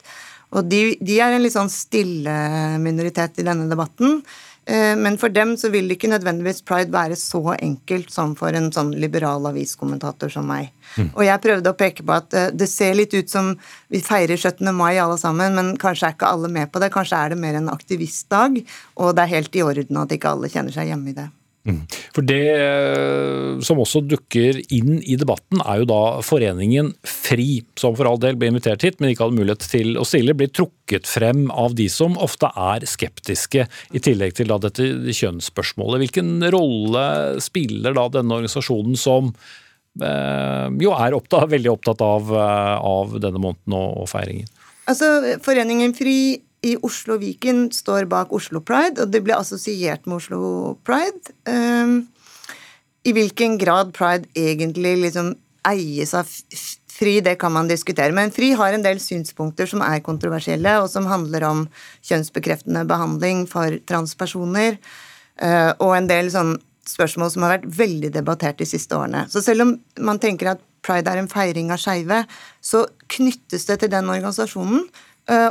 [0.53, 2.35] Og de, de er en litt sånn stille
[2.83, 4.21] minoritet i denne debatten.
[4.67, 8.71] Eh, men for dem så vil ikke nødvendigvis pride være så enkelt som for en
[8.75, 10.71] sånn liberal aviskommentator som meg.
[10.95, 11.11] Mm.
[11.11, 13.53] Og jeg prøvde å peke på at eh, det ser litt ut som
[13.91, 14.71] vi feirer 17.
[14.77, 16.93] mai alle sammen, men kanskje er ikke alle med på det.
[16.95, 18.63] Kanskje er det mer en aktivistdag,
[19.03, 21.31] og det er helt i orden at ikke alle kjenner seg hjemme i det.
[21.63, 21.83] Mm.
[22.11, 27.95] For det eh, som også dukker inn i debatten, er jo da foreningen FRI, som
[27.99, 31.07] for all del ble invitert hit, men ikke hadde mulighet til å stille, blir trukket
[31.07, 36.03] frem av de som ofte er skeptiske, i tillegg til da dette kjønnsspørsmålet.
[36.03, 37.07] Hvilken rolle
[37.45, 39.31] spiller da denne organisasjonen som
[40.03, 44.51] eh, jo er opptatt, veldig opptatt av, eh, av denne måneden og, feiringen?
[44.91, 46.19] Altså, Foreningen FRI
[46.63, 51.35] i Oslo Viken står bak Oslo Pride, og det ble assosiert med Oslo Pride.
[51.49, 52.07] Um,
[53.03, 55.35] I hvilken grad Pride egentlig liksom
[55.67, 56.31] eies av
[56.93, 58.13] Fri, det kan man diskutere.
[58.15, 61.65] Men Fri har en del synspunkter som er kontroversielle, og som handler om
[62.07, 64.77] kjønnsbekreftende behandling for transpersoner,
[65.43, 69.25] uh, og en del sånn spørsmål som har vært veldig debattert de siste årene.
[69.31, 72.25] Så selv om man tenker at pride er en feiring av skeive,
[72.63, 72.85] så
[73.15, 74.87] knyttes det til den organisasjonen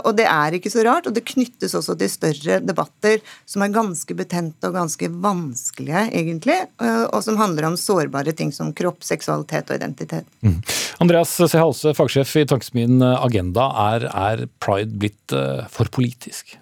[0.04, 3.74] og det er ikke så rart, og det knyttes også til større debatter som er
[3.74, 9.00] ganske betente og ganske vanskelige, egentlig, eh, og som handler om sårbare ting som kropp,
[9.08, 10.28] seksualitet og identitet.
[10.44, 10.60] Mm.
[11.04, 11.54] Andreas C.
[11.56, 13.70] Halse, fagsjef i Tankesmien Agenda.
[13.92, 16.58] Er, er pride blitt uh, for politisk?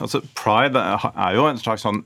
[0.00, 2.00] Altså, Pride er jo en slags sånn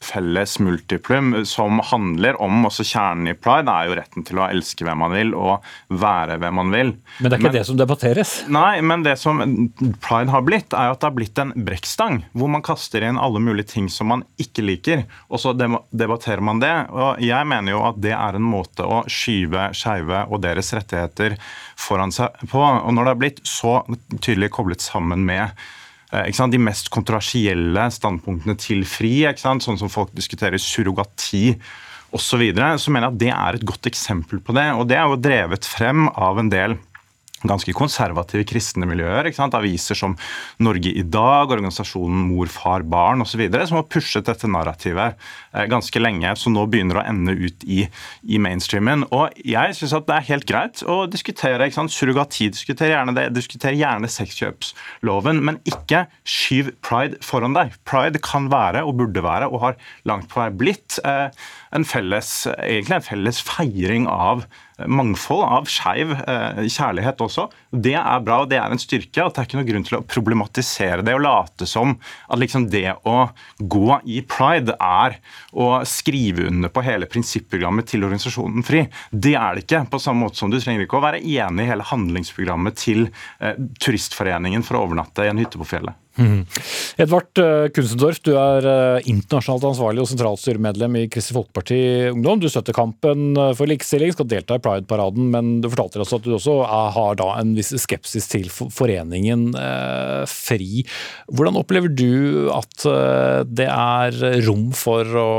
[0.00, 4.86] felles multiplum som handler om også Kjernen i pride er jo retten til å elske
[4.86, 6.92] hvem man vil og være hvem man vil.
[7.18, 8.32] Men det er ikke men, det som debatteres?
[8.48, 9.42] Nei, men det som
[10.00, 12.22] pride har blitt, er at det har blitt en brekkstang.
[12.32, 16.62] Hvor man kaster inn alle mulige ting som man ikke liker, og så debatterer man
[16.64, 16.72] det.
[16.90, 21.36] Og jeg mener jo at det er en måte å skyve skeive og deres rettigheter
[21.78, 22.60] foran seg på.
[22.60, 23.80] Og når det har blitt så
[24.16, 25.52] tydelig koblet sammen med
[26.10, 31.54] de mest kontroversielle standpunktene til FRI, sånn som folk diskuterer surrogati
[32.10, 34.66] osv., så, videre, så mener jeg at det er et godt eksempel på det.
[34.74, 36.74] Og det er jo drevet frem av en del
[37.48, 39.28] ganske konservative kristne miljøer.
[39.60, 40.16] Aviser som
[40.62, 43.42] Norge i dag, organisasjonen Mor, far, barn osv.
[43.66, 45.16] som har pushet dette narrativet
[45.54, 47.84] eh, ganske lenge, som nå begynner å ende ut i,
[48.22, 49.06] i mainstreamen.
[49.10, 51.94] Og Jeg syns det er helt greit å diskutere ikke sant?
[51.94, 57.74] surrogati, diskutere gjerne det, diskutere gjerne sexkjøpsloven, men ikke skyv pride foran deg.
[57.88, 61.28] Pride kan være, og burde være, og har langt på vei blitt, eh,
[61.76, 64.44] en felles, egentlig en felles feiring av
[64.88, 67.46] mangfold, av skeiv eh, kjærlighet også.
[67.70, 69.24] Det er bra, og det er en styrke.
[69.24, 71.96] at Det er ikke noe grunn til å problematisere det og late som
[72.28, 73.16] at liksom det å
[73.60, 75.18] gå i pride er
[75.52, 78.86] å skrive under på hele prinsipprogrammet til organisasjonen FRI.
[79.10, 79.84] Det er det ikke.
[79.92, 83.08] På samme måte som du trenger ikke å være enig i hele handlingsprogrammet til
[83.40, 85.99] eh, Turistforeningen for å overnatte i en hytte på fjellet.
[86.18, 86.42] Mm.
[86.98, 91.78] Edvard uh, Kunstendorf, du er uh, internasjonalt ansvarlig og sentralstyremedlem i Kristelig Folkeparti
[92.10, 92.40] Ungdom.
[92.42, 96.26] Du støtter kampen uh, for likestilling, skal delta i Pride-paraden, men du fortalte oss at
[96.26, 99.50] du også har en viss skepsis til foreningen
[100.28, 100.84] FRI.
[101.30, 102.84] Hvordan opplever du at
[103.48, 105.30] det er rom for å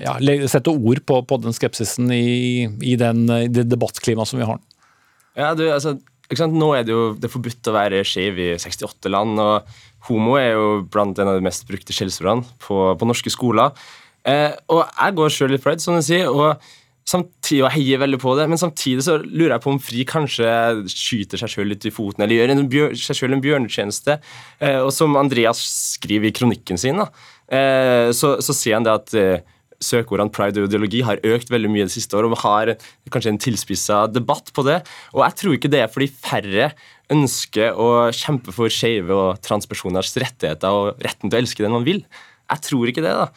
[0.00, 0.16] ja,
[0.48, 4.62] sette ord på, på den skepsisen i, i, den, i det debattklimaet som vi har?
[5.36, 5.98] Ja, du, altså
[6.34, 9.66] nå er det jo det er forbudt å være skeiv i 68 land, og
[10.08, 13.70] homo er jo blant en av de mest brukte skjellsordene på, på, norske skoler.
[14.26, 16.60] Eh, og jeg går sjøl i pride, som du sier, og
[17.06, 20.50] samtidig, og heier veldig på det, men samtidig så lurer jeg på om Fri kanskje
[20.90, 24.18] skyter seg sjøl litt i foten, eller gjør en bjør, seg sjøl en bjørnetjeneste.
[24.58, 25.62] Eh, og som Andreas
[25.96, 27.10] skriver i kronikken sin, da,
[27.46, 31.70] eh, så, så sier han det at eh, søkeordene pride og ideologi har økt veldig
[31.72, 32.72] mye det siste året, og vi har
[33.14, 34.80] kanskje en tilspissa debatt på det.
[35.14, 36.70] Og jeg tror ikke det er fordi færre
[37.12, 41.86] ønsker å kjempe for skeive og transpersoners rettigheter og retten til å elske den man
[41.86, 42.02] vil.
[42.46, 43.14] Jeg tror ikke det.
[43.14, 43.28] da.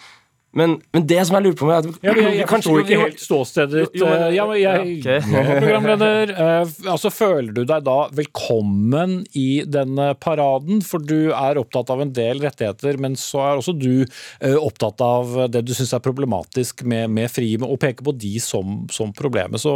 [0.51, 3.21] Men, men, det som jeg lurer på med, at, ja, Jeg, jeg forstår ikke helt
[3.21, 4.01] ståstedet ditt.
[4.01, 5.19] Eh, ja, jeg, okay.
[5.61, 10.81] programleder, uh, altså Føler du deg da velkommen i denne paraden?
[10.85, 15.03] For du er opptatt av en del rettigheter, men så er også du uh, opptatt
[15.05, 19.13] av det du syns er problematisk med, med FRI, og peker på de som, som
[19.13, 19.61] problemet.
[19.61, 19.73] Så,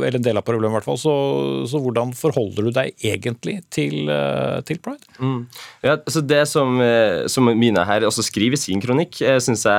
[0.00, 1.00] eller en del av problemet, i hvert fall.
[1.02, 1.14] Så,
[1.68, 4.08] så, hvordan forholder du deg egentlig til,
[4.64, 5.04] til Pride?
[5.20, 5.44] Mm.
[5.84, 6.80] Ja, altså Det som,
[7.28, 9.73] som Mina her også skriver i sin kronikk, syns jeg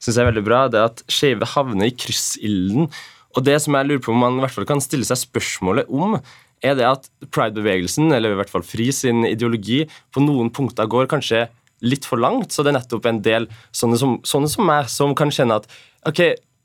[0.00, 2.90] synes jeg er veldig bra, det er at skeive havner i kryssilden.
[3.36, 5.90] Og det som jeg lurer på om man i hvert fall kan stille seg spørsmålet
[5.92, 6.18] om,
[6.60, 11.08] er det at pride-bevegelsen, eller i hvert fall FRI sin ideologi, på noen punkter går
[11.10, 11.46] kanskje
[11.80, 12.52] litt for langt.
[12.52, 15.68] Så det er nettopp en del sånne som, sånne som meg, som kan kjenne at
[16.08, 16.20] ok,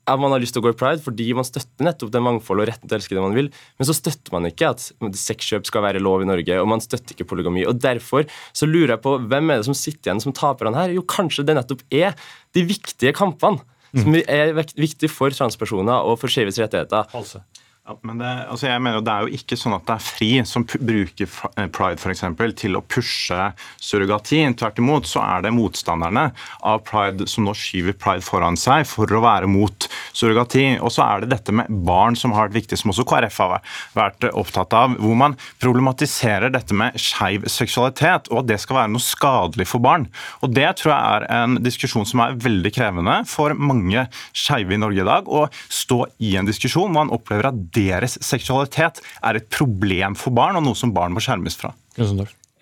[0.06, 2.64] at man har lyst til å gå i pride fordi man støtter nettopp det mangfoldet
[2.64, 4.84] og retten til å elske det man vil, men så støtter man ikke at
[5.18, 7.66] sexkjøp skal være lov i Norge, og man støtter ikke polygami.
[7.66, 8.26] og Derfor
[8.56, 10.94] så lurer jeg på hvem er det som sitter igjen som taperne her?
[10.94, 12.14] Jo, kanskje det nettopp er
[12.56, 13.62] de viktige kampene
[13.96, 14.22] som mm.
[14.28, 17.06] er viktige for transpersoner og for skeives rettigheter.
[17.16, 17.42] Altså.
[17.86, 20.02] Ja, men det, altså jeg mener jo, Det er jo ikke sånn at det er
[20.02, 23.44] FRI som bruker eh, pride for eksempel, til å pushe
[23.78, 24.40] surrogati.
[24.58, 26.24] Tvert imot så er det motstanderne
[26.66, 30.64] av pride som nå skyver pride foran seg for å være mot surrogati.
[30.80, 33.54] Og så er det dette med barn som har vært viktig, som også KrF har
[33.94, 38.94] vært opptatt av, hvor man problematiserer dette med skeiv seksualitet, og at det skal være
[38.96, 40.08] noe skadelig for barn.
[40.42, 44.82] Og Det tror jeg er en diskusjon som er veldig krevende for mange skeive i
[44.82, 45.30] Norge i dag.
[45.30, 50.34] Å stå i en diskusjon hvor man opplever at deres seksualitet er et problem for
[50.36, 51.74] barn, og noe som barn må skjermes fra.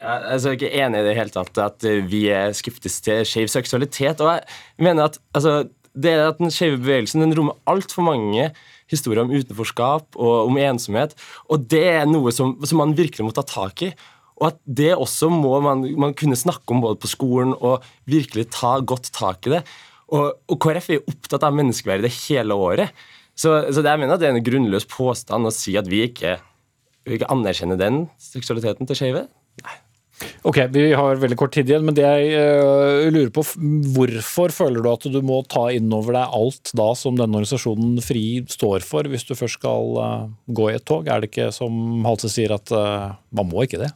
[0.05, 3.25] Ja, altså, jeg er ikke enig i det hele tatt at vi er skeptiske til
[3.29, 4.21] skeiv seksualitet.
[4.21, 5.62] og jeg mener at altså,
[5.95, 8.51] det er at Den skeive bevegelsen den rommer altfor mange
[8.91, 11.15] historier om utenforskap og om ensomhet.
[11.49, 13.93] og Det er noe som, som, man virkelig må ta tak i.
[14.35, 18.51] Og at det også må man, man kunne snakke om både på skolen og virkelig
[18.53, 19.62] ta godt tak i det.
[20.11, 22.91] Og, og KrF er opptatt av menneskeverdet hele året.
[23.35, 26.37] Så, så jeg mener at det er en grunnløs påstand å si at vi ikke,
[27.07, 29.24] vi ikke anerkjenner den seksualiteten til skeive.
[30.47, 33.43] Ok, Vi har veldig kort tid igjen, men det jeg uh, lurer på,
[33.97, 38.45] hvorfor føler du at du må ta innover deg alt da som denne organisasjonen FRI
[38.53, 41.11] står for, hvis du først skal uh, gå i et tog?
[41.11, 43.91] Er det ikke som Halse sier, at uh, man må ikke det?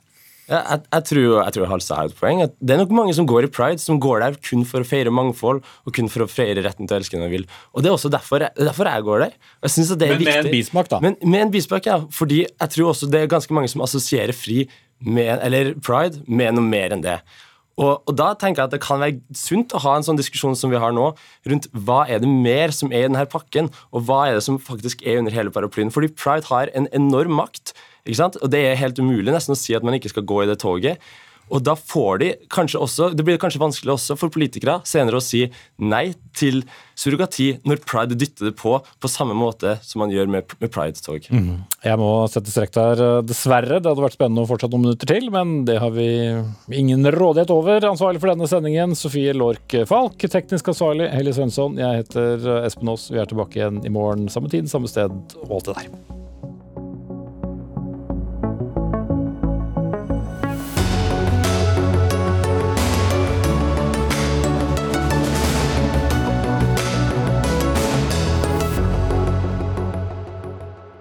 [0.49, 2.42] Ja, jeg, jeg, tror, jeg tror Halstad har et poeng.
[2.46, 4.88] At det er nok mange som går i pride, som går der kun for å
[4.88, 7.44] feire mangfold og kun for å feire retten til å elske den man vil.
[7.74, 9.34] Og Det er også derfor jeg, derfor jeg går der.
[9.66, 11.03] Jeg synes at det er Men med en bismak, da.
[11.05, 11.99] Men med en bismak, ja.
[12.14, 14.64] Fordi jeg tror også det er ganske mange som assosierer fri
[15.05, 17.20] med, eller pride med noe mer enn det.
[17.78, 20.57] Og, og, da tenker jeg at Det kan være sunt å ha en sånn diskusjon
[20.59, 21.12] som vi har nå,
[21.49, 24.59] rundt hva er det mer som er i denne pakken, og hva er det som
[24.59, 25.92] faktisk er under hele paraplyen.
[25.94, 27.76] Fordi pride har en enorm makt.
[28.09, 28.38] Ikke sant?
[28.42, 30.59] Og Det er helt umulig nesten å si at man ikke skal gå i det
[30.64, 30.98] toget.
[31.54, 35.24] Og da får de kanskje også, Det blir kanskje vanskelig også for politikere senere å
[35.24, 35.46] si
[35.78, 36.62] nei til
[36.98, 41.28] surrogati når pride dytter det på på samme måte som man gjør med, med pride-tog.
[41.30, 41.64] Mm.
[41.84, 43.80] Jeg må sette strekk der, eh, dessverre.
[43.80, 46.09] Det hadde vært spennende å fortsette noen minutter til, men det har vi
[46.74, 47.88] ingen rådighet over.
[47.90, 50.18] Ansvarlig for denne sendingen, Sofie Lork Falk.
[50.18, 51.78] Teknisk ansvarlig, Helly Svensson.
[51.80, 53.09] Jeg heter eh, Espen Aas.
[53.14, 56.18] Vi er tilbake igjen i morgen samme tid, samme sted og alt det der.